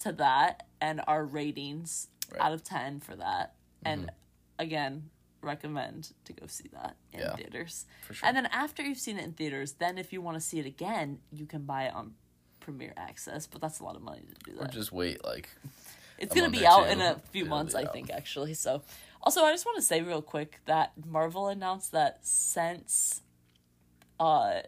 to 0.00 0.12
that 0.12 0.66
and 0.80 1.00
our 1.06 1.24
ratings 1.24 2.08
Right. 2.32 2.40
out 2.40 2.52
of 2.52 2.62
ten 2.64 3.00
for 3.00 3.14
that. 3.16 3.54
And 3.84 4.10
again, 4.58 5.10
recommend 5.42 6.12
to 6.24 6.32
go 6.32 6.46
see 6.46 6.68
that 6.72 6.96
in 7.12 7.20
Yeah, 7.20 7.36
theaters. 7.36 7.84
sure. 8.10 8.26
And 8.26 8.34
then 8.36 8.46
after 8.46 8.82
you've 8.82 8.98
seen 8.98 9.18
it 9.18 9.24
in 9.24 9.32
theaters, 9.34 9.72
then 9.72 9.98
if 9.98 10.10
you 10.12 10.22
want 10.22 10.36
to 10.36 10.40
see 10.40 10.58
it 10.58 10.64
again, 10.66 11.18
you 11.32 11.44
can 11.44 11.64
buy 11.64 11.82
it 11.84 11.94
on 11.94 12.14
Premier 12.60 12.94
Access, 12.96 13.46
but 13.46 13.60
that's 13.60 13.80
a 13.80 13.84
lot 13.84 13.94
of 13.94 14.00
money 14.02 14.22
to 14.22 14.50
do 14.52 14.58
Or 14.58 14.64
that. 14.64 14.72
just 14.72 14.90
wait 14.92 15.22
like 15.24 15.50
It's 16.18 16.34
gonna 16.34 16.48
be 16.50 16.64
out 16.66 16.88
in 16.88 17.00
a 17.00 17.18
few 17.32 17.44
It'll 17.44 17.56
months, 17.56 17.74
I 17.74 17.84
think, 17.86 18.10
actually. 18.10 18.54
So, 18.54 18.82
also, 19.22 19.42
I 19.42 19.52
just 19.52 19.66
want 19.66 19.76
to 19.76 19.82
say 19.82 20.00
real 20.00 20.22
quick 20.22 20.60
that 20.64 20.92
Marvel 21.04 21.48
announced 21.48 21.90
that 21.92 22.20
since 22.26 23.20
uh 24.20 24.60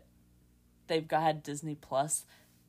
they've 0.88 1.06
got 1.06 1.42
Disney 1.42 1.74
Plus, 1.74 2.24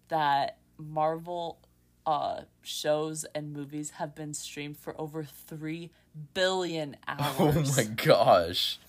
that 0.09 0.57
Marvel 0.77 1.59
uh 2.05 2.41
shows 2.61 3.25
and 3.35 3.51
movies 3.51 3.89
have 3.91 4.15
been 4.15 4.33
streamed 4.33 4.77
for 4.77 4.99
over 4.99 5.23
three 5.23 5.91
billion 6.33 6.95
hours. 7.07 7.77
Oh 7.77 7.81
my 7.81 7.83
gosh. 7.83 8.79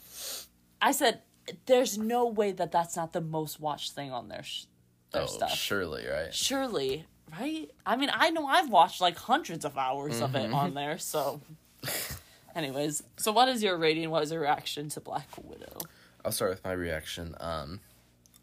I 0.80 0.92
said, 0.92 1.22
there's 1.66 1.98
no 1.98 2.26
way 2.26 2.52
that 2.52 2.70
that's 2.70 2.94
not 2.94 3.12
the 3.12 3.20
most 3.20 3.58
watched 3.58 3.92
thing 3.92 4.12
on 4.12 4.28
their 4.28 4.44
sh- 4.44 4.64
their 5.10 5.22
Oh, 5.22 5.26
stuff. 5.26 5.50
surely, 5.54 6.06
right? 6.06 6.32
Surely, 6.32 7.06
right? 7.38 7.68
I 7.84 7.96
mean, 7.96 8.10
I 8.12 8.30
know 8.30 8.46
I've 8.46 8.70
watched 8.70 9.00
like 9.00 9.16
hundreds 9.16 9.64
of 9.64 9.76
hours 9.76 10.20
of 10.20 10.30
Mm-hmm. 10.32 10.52
it 10.52 10.52
on 10.54 10.74
there. 10.74 10.98
So, 10.98 11.40
anyways, 12.54 13.02
so 13.16 13.32
what 13.32 13.48
is 13.48 13.62
your 13.62 13.76
rating? 13.76 14.10
What 14.10 14.22
is 14.22 14.30
your 14.30 14.42
reaction 14.42 14.88
to 14.90 15.00
Black 15.00 15.28
Widow? 15.42 15.78
I'll 16.24 16.32
start 16.32 16.50
with 16.50 16.64
my 16.64 16.72
reaction. 16.72 17.34
Um, 17.40 17.80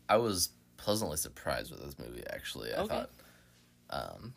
I 0.10 0.18
was 0.18 0.50
pleasantly 0.86 1.18
surprised 1.18 1.72
with 1.72 1.84
this 1.84 1.98
movie. 1.98 2.24
Actually, 2.30 2.72
I 2.72 2.82
Okay. 2.82 2.88
thought, 2.88 3.10
um, 3.90 4.36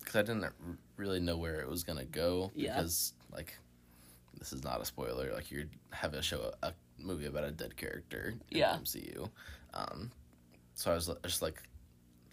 because 0.00 0.16
I 0.16 0.22
didn't 0.22 0.52
really 0.96 1.20
know 1.20 1.36
where 1.36 1.60
it 1.60 1.68
was 1.68 1.84
gonna 1.84 2.04
go. 2.04 2.50
Yeah. 2.56 2.74
Because 2.74 3.12
like, 3.30 3.56
this 4.36 4.52
is 4.52 4.64
not 4.64 4.82
a 4.82 4.84
spoiler. 4.84 5.32
Like 5.32 5.52
you're 5.52 5.66
having 5.92 6.18
a 6.18 6.22
show 6.22 6.52
a, 6.64 6.72
movie 6.98 7.26
about 7.26 7.44
a 7.44 7.52
dead 7.52 7.76
character 7.76 8.34
in 8.50 8.58
Yeah. 8.58 8.76
the 8.76 8.82
MCU. 8.82 9.30
Um, 9.72 10.10
so 10.74 10.90
I 10.90 10.94
was 10.96 11.08
just 11.22 11.42
like, 11.42 11.62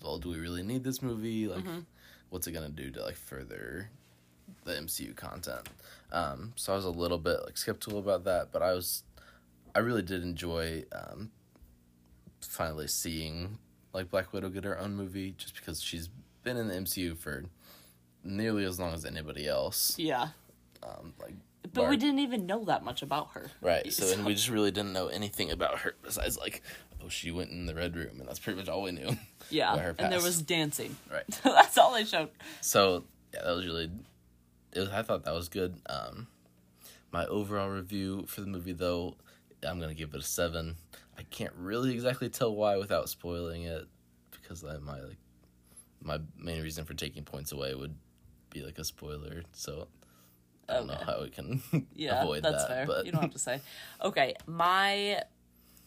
well, 0.04 0.17
do 0.17 0.30
we 0.30 0.39
really 0.39 0.63
need 0.63 0.84
this 0.84 1.04
movie? 1.04 1.47
Like, 1.47 1.63
Mm-hmm. 1.63 1.80
what's 2.32 2.47
it 2.47 2.54
gonna 2.54 2.69
do 2.69 2.89
to 2.89 3.04
like 3.04 3.15
further 3.15 3.91
the 4.63 4.71
MCU 4.76 5.15
content? 5.15 5.69
Um, 6.12 6.54
so 6.56 6.74
I 6.74 6.76
was 6.78 6.86
a 6.86 6.89
little 6.89 7.19
bit 7.19 7.38
like 7.45 7.58
skeptical 7.58 8.00
about 8.00 8.24
that, 8.24 8.52
but 8.52 8.63
I 8.63 8.74
was 8.74 9.04
I 9.76 9.80
really 9.80 10.02
did 10.02 10.24
enjoy 10.24 10.84
um, 10.91 11.30
finally 12.48 12.88
seeing 12.88 13.58
like 13.94 14.10
Black 14.10 14.32
Widow 14.34 14.50
get 14.50 14.64
her 14.64 14.78
own 14.80 14.96
movie, 14.96 15.34
just 15.38 15.56
because 15.56 15.82
she's 15.82 16.10
been 16.44 16.58
in 16.58 16.68
the 16.68 16.74
MCU 16.76 17.18
for 17.18 17.46
nearly 18.24 18.64
as 18.66 18.80
long 18.80 18.94
as 18.94 19.06
anybody 19.06 19.48
else. 19.48 19.96
Yeah, 19.98 20.30
Um, 20.84 21.14
like, 21.20 21.34
but 21.74 21.90
we 21.90 21.98
didn't 21.98 22.20
even 22.20 22.46
know 22.46 22.64
that 22.66 22.84
much 22.84 23.02
about 23.02 23.32
her. 23.34 23.52
right. 23.62 23.92
So 23.92 24.12
and 24.14 24.26
we 24.26 24.34
just 24.36 24.50
really 24.50 24.72
didn't 24.72 24.94
know 24.94 25.08
anything 25.08 25.52
about 25.52 25.80
her 25.80 25.94
besides 26.04 26.38
like, 26.38 26.62
oh, 27.04 27.10
she 27.10 27.32
went 27.32 27.52
in 27.52 27.66
the 27.66 27.76
red 27.76 27.96
room, 27.96 28.20
and 28.20 28.28
that's 28.28 28.40
pretty 28.40 28.58
much 28.60 28.68
all 28.70 28.82
we 28.84 28.92
knew. 28.92 29.16
Yeah, 29.50 29.92
and 29.98 30.14
there 30.14 30.22
was 30.22 30.42
dancing. 30.42 30.96
Right. 31.12 31.26
That's 31.44 31.78
all 31.78 31.94
they 31.94 32.06
showed. 32.06 32.30
So 32.62 33.04
yeah, 33.34 33.42
that 33.44 33.54
was 33.54 33.66
really. 33.66 33.92
It 34.72 34.80
was. 34.80 34.88
I 34.90 35.02
thought 35.02 35.26
that 35.26 35.34
was 35.34 35.50
good. 35.50 35.76
Um, 35.90 36.28
my 37.12 37.26
overall 37.26 37.68
review 37.68 38.24
for 38.28 38.40
the 38.40 38.48
movie, 38.48 38.72
though, 38.72 39.16
I'm 39.68 39.78
gonna 39.82 39.94
give 39.94 40.14
it 40.14 40.22
a 40.22 40.24
seven. 40.24 40.78
I 41.22 41.26
can't 41.30 41.54
really 41.56 41.94
exactly 41.94 42.30
tell 42.30 42.56
why 42.56 42.78
without 42.78 43.08
spoiling 43.08 43.62
it, 43.62 43.86
because 44.32 44.64
I, 44.64 44.78
my 44.80 45.00
like 45.02 45.18
my 46.02 46.18
main 46.36 46.64
reason 46.64 46.84
for 46.84 46.96
taking 46.96 47.24
points 47.24 47.52
away 47.52 47.76
would 47.76 47.94
be 48.50 48.64
like 48.64 48.80
a 48.80 48.84
spoiler. 48.84 49.44
So 49.52 49.88
I 50.68 50.78
don't 50.78 50.88
know 50.88 50.98
how 51.06 51.22
we 51.22 51.30
can 51.30 51.62
Yeah, 51.96 52.24
avoid 52.24 52.42
that's 52.42 52.64
that. 52.64 52.68
fair. 52.68 52.86
But 52.88 53.06
You 53.06 53.12
don't 53.12 53.22
have 53.22 53.32
to 53.34 53.40
say. 53.40 53.62
Okay, 54.04 54.34
my 54.48 55.22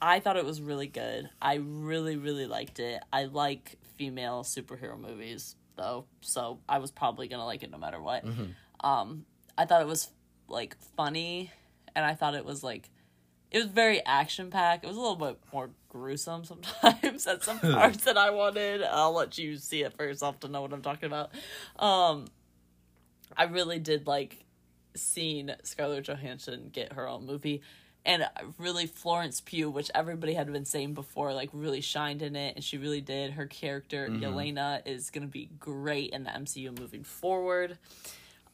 I 0.01 0.21
thought 0.21 0.37
it 0.37 0.45
was 0.45 0.61
really 0.63 0.87
good. 0.87 1.29
I 1.43 1.55
really 1.55 2.17
really 2.17 2.47
liked 2.47 2.79
it. 2.79 3.03
I 3.13 3.25
like 3.25 3.77
female 3.97 4.45
superhero 4.45 4.97
movies 4.97 5.57
though, 5.75 6.05
so 6.21 6.61
I 6.69 6.79
was 6.79 6.93
probably 6.93 7.27
to 7.27 7.43
like 7.43 7.65
it 7.65 7.73
no 7.73 7.79
matter 7.79 8.01
what. 8.01 8.25
Mm-hmm. 8.25 8.89
Um 8.89 9.25
I 9.59 9.65
thought 9.65 9.81
it 9.83 9.89
was 9.89 10.11
like 10.47 10.77
funny 10.97 11.51
and 11.97 12.05
I 12.05 12.15
thought 12.15 12.37
it 12.37 12.45
was 12.45 12.63
like 12.63 12.89
it 13.55 13.59
was 13.59 13.67
very 13.69 14.05
action 14.05 14.51
packed. 14.51 14.85
It 14.85 14.89
was 14.89 14.97
a 14.97 15.01
little 15.01 15.15
bit 15.15 15.39
more 15.53 15.71
gruesome 15.89 16.45
sometimes 16.45 17.25
at 17.29 17.45
some 17.45 17.61
parts 17.61 18.03
that 18.03 18.19
I 18.19 18.31
wanted. 18.31 18.83
I'll 18.83 19.15
let 19.15 19.39
you 19.39 19.57
see 19.59 19.85
it 19.85 19.97
for 19.97 20.05
yourself 20.05 20.41
to 20.41 20.49
know 20.49 20.61
what 20.61 20.73
I'm 20.73 20.83
talking 20.83 21.07
about. 21.07 21.31
Um 21.79 22.27
I 23.37 23.45
really 23.45 23.79
did 23.79 24.09
like 24.09 24.45
seeing 24.97 25.51
Scarlett 25.63 26.05
Johansson 26.05 26.71
get 26.73 26.95
her 26.95 27.09
own 27.09 27.27
movie. 27.27 27.63
And 28.07 28.29
really, 28.59 28.87
Florence 28.87 29.41
Pugh, 29.41 29.71
which 29.71 29.91
everybody 29.95 30.35
had 30.35 30.53
been 30.53 30.67
saying 30.67 30.93
before, 30.93 31.33
like 31.33 31.49
really 31.55 31.81
shined 31.81 32.21
in 32.21 32.37
it, 32.37 32.55
and 32.55 32.63
she 32.63 32.77
really 32.77 33.01
did. 33.01 33.33
Her 33.33 33.47
character 33.47 34.09
Yelena 34.09 34.83
is 34.85 35.09
gonna 35.09 35.27
be 35.27 35.49
great 35.59 36.11
in 36.11 36.25
the 36.25 36.31
MCU 36.31 36.79
moving 36.79 37.03
forward. 37.03 37.79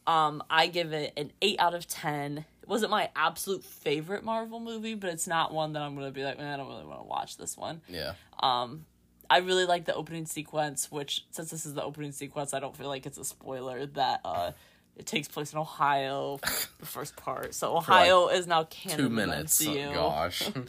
Um, 0.07 0.41
I 0.49 0.67
give 0.67 0.93
it 0.93 1.11
an 1.17 1.33
eight 1.41 1.59
out 1.59 1.73
of 1.73 1.85
ten. 1.85 2.45
It 2.61 2.69
wasn't 2.69 2.91
my 2.91 3.09
absolute 3.15 3.63
favorite 3.63 4.23
Marvel 4.23 4.59
movie, 4.59 4.93
but 4.95 5.09
it's 5.09 5.27
not 5.27 5.53
one 5.53 5.73
that 5.73 5.81
I'm 5.81 5.95
gonna 5.95 6.11
be 6.11 6.23
like, 6.23 6.37
man, 6.37 6.53
I 6.53 6.57
don't 6.57 6.67
really 6.67 6.85
want 6.85 6.99
to 6.99 7.07
watch 7.07 7.37
this 7.37 7.57
one. 7.57 7.81
yeah, 7.87 8.13
Um, 8.39 8.85
I 9.29 9.37
really 9.37 9.65
like 9.65 9.85
the 9.85 9.95
opening 9.95 10.25
sequence, 10.25 10.91
which 10.91 11.25
since 11.31 11.49
this 11.49 11.65
is 11.65 11.73
the 11.73 11.83
opening 11.83 12.11
sequence, 12.11 12.53
I 12.53 12.59
don't 12.59 12.75
feel 12.75 12.87
like 12.87 13.05
it's 13.05 13.17
a 13.17 13.25
spoiler 13.25 13.85
that 13.85 14.21
uh 14.25 14.51
it 14.97 15.05
takes 15.05 15.27
place 15.27 15.53
in 15.53 15.59
Ohio, 15.59 16.39
the 16.79 16.85
first 16.85 17.15
part. 17.15 17.55
So 17.55 17.77
Ohio 17.77 18.27
is 18.27 18.45
now 18.45 18.65
canon 18.65 18.97
Two 18.97 19.05
in 19.05 19.15
the 19.15 19.27
minutes. 19.27 19.65
Oh, 19.65 19.93
gosh. 19.93 20.45
Not 20.55 20.67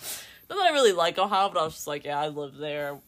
that 0.49 0.59
I 0.59 0.71
really 0.71 0.93
like 0.93 1.19
Ohio, 1.19 1.49
but 1.49 1.61
I 1.61 1.65
was 1.65 1.75
just 1.75 1.87
like, 1.87 2.05
yeah, 2.05 2.19
I 2.21 2.29
live 2.29 2.57
there. 2.57 2.99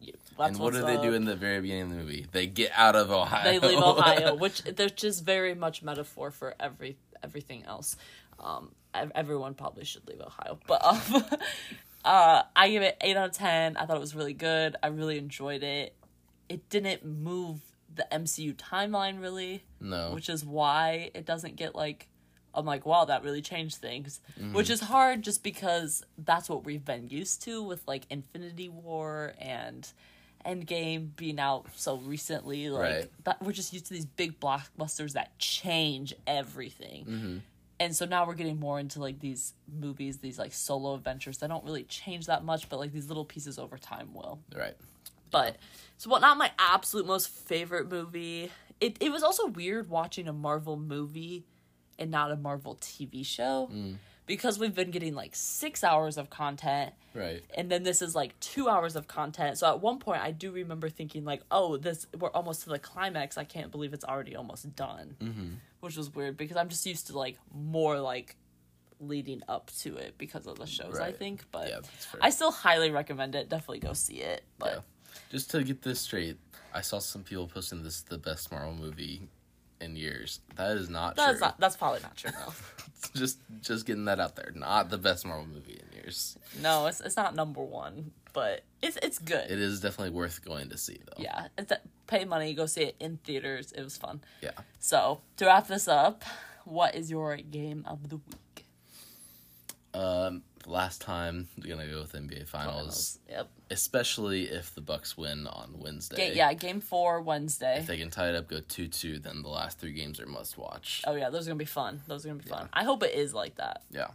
Yeah, 0.00 0.12
and 0.38 0.58
what 0.58 0.72
do 0.74 0.82
they 0.84 1.00
do 1.00 1.14
in 1.14 1.24
the 1.24 1.36
very 1.36 1.60
beginning 1.60 1.82
of 1.84 1.88
the 1.90 1.96
movie? 1.96 2.26
They 2.30 2.46
get 2.46 2.72
out 2.74 2.96
of 2.96 3.10
Ohio. 3.10 3.44
They 3.44 3.58
leave 3.58 3.78
Ohio, 3.78 4.34
which 4.38 4.62
there's 4.62 4.92
just 4.92 5.24
very 5.24 5.54
much 5.54 5.82
metaphor 5.82 6.30
for 6.30 6.54
every 6.60 6.96
everything 7.22 7.64
else. 7.64 7.96
Um, 8.40 8.70
everyone 9.14 9.54
probably 9.54 9.84
should 9.84 10.06
leave 10.08 10.20
Ohio, 10.20 10.58
but 10.66 10.84
um, 10.84 11.24
uh, 12.04 12.42
I 12.54 12.70
give 12.70 12.82
it 12.82 12.96
eight 13.00 13.16
out 13.16 13.30
of 13.30 13.32
ten. 13.36 13.76
I 13.76 13.86
thought 13.86 13.96
it 13.96 14.00
was 14.00 14.14
really 14.14 14.34
good. 14.34 14.76
I 14.82 14.88
really 14.88 15.18
enjoyed 15.18 15.62
it. 15.62 15.94
It 16.48 16.68
didn't 16.68 17.04
move 17.04 17.60
the 17.94 18.06
MCU 18.12 18.54
timeline 18.54 19.20
really, 19.20 19.62
no. 19.80 20.12
which 20.12 20.28
is 20.28 20.44
why 20.44 21.10
it 21.14 21.24
doesn't 21.26 21.56
get 21.56 21.74
like. 21.74 22.08
I'm 22.56 22.64
like, 22.66 22.86
wow, 22.86 23.04
that 23.06 23.24
really 23.24 23.42
changed 23.42 23.78
things, 23.78 24.20
Mm-hmm. 24.38 24.52
which 24.54 24.70
is 24.70 24.78
hard 24.80 25.22
just 25.22 25.42
because 25.42 26.04
that's 26.16 26.48
what 26.48 26.64
we've 26.64 26.84
been 26.84 27.08
used 27.08 27.42
to 27.42 27.60
with 27.62 27.82
like 27.88 28.04
Infinity 28.10 28.68
War 28.68 29.32
and 29.40 29.88
Endgame 30.46 31.16
being 31.16 31.40
out 31.40 31.66
so 31.74 31.96
recently. 31.96 32.68
Like 32.70 32.80
Right. 32.94 33.10
that, 33.24 33.42
we're 33.42 33.50
just 33.52 33.72
used 33.72 33.86
to 33.86 33.94
these 33.94 34.06
big 34.06 34.38
blockbusters 34.38 35.14
that 35.14 35.36
change 35.38 36.14
everything. 36.28 37.04
Mm-hmm. 37.06 37.38
And 37.80 37.94
so 37.94 38.04
now 38.04 38.26
we're 38.26 38.34
getting 38.34 38.60
more 38.60 38.78
into 38.78 39.00
like 39.00 39.18
these 39.20 39.52
movies, 39.80 40.18
these 40.18 40.38
like 40.38 40.52
solo 40.52 40.94
adventures 40.94 41.38
that 41.38 41.48
don't 41.48 41.64
really 41.64 41.82
change 41.84 42.26
that 42.26 42.44
much, 42.44 42.68
but 42.68 42.78
like 42.78 42.92
these 42.92 43.08
little 43.08 43.24
pieces 43.24 43.58
over 43.58 43.78
time 43.78 44.14
will. 44.14 44.40
right. 44.56 44.74
But 45.30 45.56
so 45.96 46.10
what 46.10 46.20
not 46.20 46.38
my 46.38 46.52
absolute 46.58 47.06
most 47.06 47.28
favorite 47.28 47.90
movie. 47.90 48.52
It 48.80 48.96
it 49.00 49.10
was 49.10 49.24
also 49.24 49.48
weird 49.48 49.90
watching 49.90 50.28
a 50.28 50.32
Marvel 50.32 50.76
movie 50.76 51.44
and 51.98 52.10
not 52.10 52.30
a 52.30 52.36
Marvel 52.36 52.76
TV 52.76 53.26
show. 53.26 53.68
Mm. 53.72 53.96
Because 54.26 54.58
we've 54.58 54.74
been 54.74 54.90
getting 54.90 55.14
like 55.14 55.32
six 55.34 55.84
hours 55.84 56.16
of 56.16 56.30
content 56.30 56.94
Right. 57.14 57.42
and 57.54 57.70
then 57.70 57.82
this 57.82 58.00
is 58.02 58.14
like 58.14 58.38
two 58.40 58.68
hours 58.68 58.96
of 58.96 59.06
content. 59.06 59.58
So 59.58 59.68
at 59.68 59.80
one 59.80 59.98
point 59.98 60.22
I 60.22 60.30
do 60.30 60.50
remember 60.50 60.88
thinking 60.88 61.24
like, 61.24 61.42
oh, 61.50 61.76
this 61.76 62.06
we're 62.18 62.30
almost 62.30 62.62
to 62.64 62.70
the 62.70 62.78
climax. 62.78 63.36
I 63.36 63.44
can't 63.44 63.70
believe 63.70 63.92
it's 63.92 64.04
already 64.04 64.34
almost 64.34 64.74
done. 64.74 65.16
Mm-hmm. 65.20 65.48
Which 65.80 65.96
was 65.96 66.14
weird 66.14 66.36
because 66.38 66.56
I'm 66.56 66.68
just 66.70 66.86
used 66.86 67.08
to 67.08 67.18
like 67.18 67.36
more 67.54 68.00
like 68.00 68.36
leading 69.00 69.42
up 69.48 69.70
to 69.80 69.96
it 69.96 70.14
because 70.16 70.46
of 70.46 70.58
the 70.58 70.66
shows. 70.66 70.98
I 70.98 71.12
think, 71.12 71.44
but 71.52 71.68
Yeah. 71.68 71.80
I 72.22 72.30
still 72.30 72.50
highly 72.52 72.90
recommend 72.90 73.34
it. 73.34 73.48
Definitely 73.50 73.80
go 73.80 73.92
see 73.92 74.16
it. 74.22 74.44
But 74.58 74.72
Yeah. 74.72 74.80
Just 75.30 75.50
to 75.50 75.62
get 75.62 75.82
this 75.82 76.00
straight, 76.00 76.38
I 76.72 76.80
saw 76.80 76.98
some 76.98 77.22
people 77.22 77.46
posting 77.46 77.82
this 77.82 78.00
the 78.02 78.18
best 78.18 78.50
Marvel 78.50 78.72
movie 78.74 79.28
in 79.84 79.96
years. 79.96 80.40
That 80.56 80.76
is 80.76 80.88
not 80.88 81.16
That's 81.16 81.38
true. 81.38 81.46
not, 81.46 81.60
that's 81.60 81.76
probably 81.76 82.00
not 82.00 82.16
true 82.16 82.30
though. 82.32 82.52
just 83.14 83.38
just 83.60 83.86
getting 83.86 84.06
that 84.06 84.18
out 84.18 84.34
there. 84.36 84.50
Not 84.54 84.90
the 84.90 84.98
best 84.98 85.26
Marvel 85.26 85.46
movie 85.46 85.80
in 85.80 85.94
years. 85.96 86.36
no, 86.60 86.86
it's 86.86 87.00
it's 87.00 87.16
not 87.16 87.34
number 87.34 87.62
one, 87.62 88.12
but 88.32 88.64
it's 88.82 88.98
it's 89.02 89.18
good. 89.18 89.50
It 89.50 89.58
is 89.60 89.80
definitely 89.80 90.14
worth 90.14 90.44
going 90.44 90.70
to 90.70 90.78
see 90.78 90.98
though. 91.06 91.22
Yeah, 91.22 91.48
it's 91.58 91.70
a, 91.70 91.78
pay 92.06 92.24
money, 92.24 92.54
go 92.54 92.66
see 92.66 92.82
it 92.82 92.96
in 92.98 93.18
theaters. 93.18 93.72
It 93.72 93.82
was 93.82 93.96
fun. 93.96 94.22
Yeah. 94.42 94.50
So 94.78 95.20
to 95.36 95.46
wrap 95.46 95.68
this 95.68 95.86
up, 95.88 96.24
what 96.64 96.94
is 96.94 97.10
your 97.10 97.36
game 97.36 97.84
of 97.86 98.08
the 98.08 98.16
week? 98.16 98.66
Um 99.92 100.42
last 100.66 101.00
time 101.00 101.48
we're 101.58 101.68
gonna 101.74 101.86
go 101.88 102.00
with 102.00 102.12
NBA 102.12 102.46
finals. 102.48 103.18
Yep. 103.28 103.48
Especially 103.70 104.44
if 104.44 104.74
the 104.74 104.80
Bucks 104.80 105.16
win 105.16 105.46
on 105.46 105.74
Wednesday. 105.78 106.16
Ga- 106.30 106.36
yeah, 106.36 106.52
game 106.54 106.80
four 106.80 107.20
Wednesday. 107.20 107.78
If 107.78 107.86
they 107.86 107.96
can 107.98 108.10
tie 108.10 108.28
it 108.30 108.34
up, 108.34 108.48
go 108.48 108.60
two 108.60 108.88
two, 108.88 109.18
then 109.18 109.42
the 109.42 109.48
last 109.48 109.78
three 109.78 109.92
games 109.92 110.20
are 110.20 110.26
must 110.26 110.56
watch. 110.58 111.02
Oh 111.06 111.14
yeah, 111.14 111.30
those 111.30 111.46
are 111.46 111.50
gonna 111.50 111.58
be 111.58 111.64
fun. 111.64 112.02
Those 112.06 112.24
are 112.24 112.28
gonna 112.28 112.42
be 112.42 112.48
fun. 112.48 112.68
I 112.72 112.84
hope 112.84 113.02
it 113.02 113.14
is 113.14 113.34
like 113.34 113.56
that. 113.56 113.82
Yeah. 113.90 114.08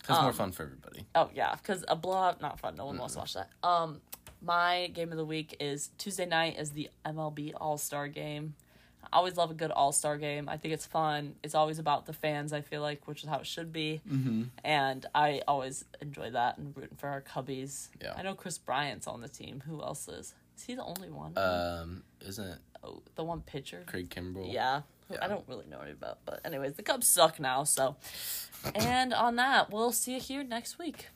Because 0.00 0.18
Um, 0.18 0.24
more 0.24 0.32
fun 0.32 0.52
for 0.52 0.62
everybody. 0.64 1.06
Oh 1.14 1.30
yeah, 1.34 1.54
because 1.54 1.84
a 1.88 1.96
blowout 1.96 2.40
not 2.40 2.60
fun. 2.60 2.76
No 2.76 2.86
one 2.86 2.98
wants 2.98 3.14
to 3.14 3.20
watch 3.20 3.34
that. 3.34 3.50
Um, 3.62 4.00
my 4.42 4.88
game 4.94 5.10
of 5.10 5.16
the 5.18 5.24
week 5.24 5.56
is 5.60 5.90
Tuesday 5.98 6.26
night 6.26 6.58
is 6.58 6.70
the 6.72 6.90
MLB 7.04 7.52
All 7.56 7.78
Star 7.78 8.06
Game. 8.08 8.54
I 9.12 9.16
always 9.18 9.36
love 9.36 9.50
a 9.50 9.54
good 9.54 9.70
All 9.70 9.92
Star 9.92 10.16
game. 10.18 10.48
I 10.48 10.56
think 10.56 10.74
it's 10.74 10.86
fun. 10.86 11.34
It's 11.42 11.54
always 11.54 11.78
about 11.78 12.06
the 12.06 12.12
fans. 12.12 12.52
I 12.52 12.60
feel 12.60 12.82
like, 12.82 13.06
which 13.06 13.22
is 13.22 13.28
how 13.28 13.38
it 13.38 13.46
should 13.46 13.72
be. 13.72 14.00
Mm-hmm. 14.08 14.44
And 14.64 15.06
I 15.14 15.42
always 15.46 15.84
enjoy 16.00 16.30
that 16.30 16.58
and 16.58 16.76
rooting 16.76 16.96
for 16.96 17.08
our 17.08 17.22
Cubbies. 17.22 17.88
Yeah. 18.02 18.14
I 18.16 18.22
know 18.22 18.34
Kris 18.34 18.58
Bryant's 18.58 19.06
on 19.06 19.20
the 19.20 19.28
team. 19.28 19.62
Who 19.66 19.82
else 19.82 20.08
is? 20.08 20.34
Is 20.56 20.64
he 20.64 20.74
the 20.74 20.84
only 20.84 21.10
one? 21.10 21.36
Um, 21.36 22.02
isn't 22.20 22.58
oh, 22.82 23.02
the 23.14 23.24
one 23.24 23.42
pitcher. 23.42 23.84
Craig 23.86 24.10
Kimbrel? 24.10 24.52
Yeah. 24.52 24.82
Yeah. 25.10 25.18
I 25.22 25.28
don't 25.28 25.46
really 25.46 25.66
know 25.70 25.80
any 25.80 25.92
about, 25.92 26.18
but 26.24 26.40
anyways, 26.44 26.74
the 26.74 26.82
Cubs 26.82 27.06
suck 27.06 27.38
now. 27.38 27.62
So, 27.62 27.96
and 28.74 29.14
on 29.14 29.36
that, 29.36 29.70
we'll 29.70 29.92
see 29.92 30.14
you 30.14 30.20
here 30.20 30.42
next 30.42 30.78
week. 30.78 31.08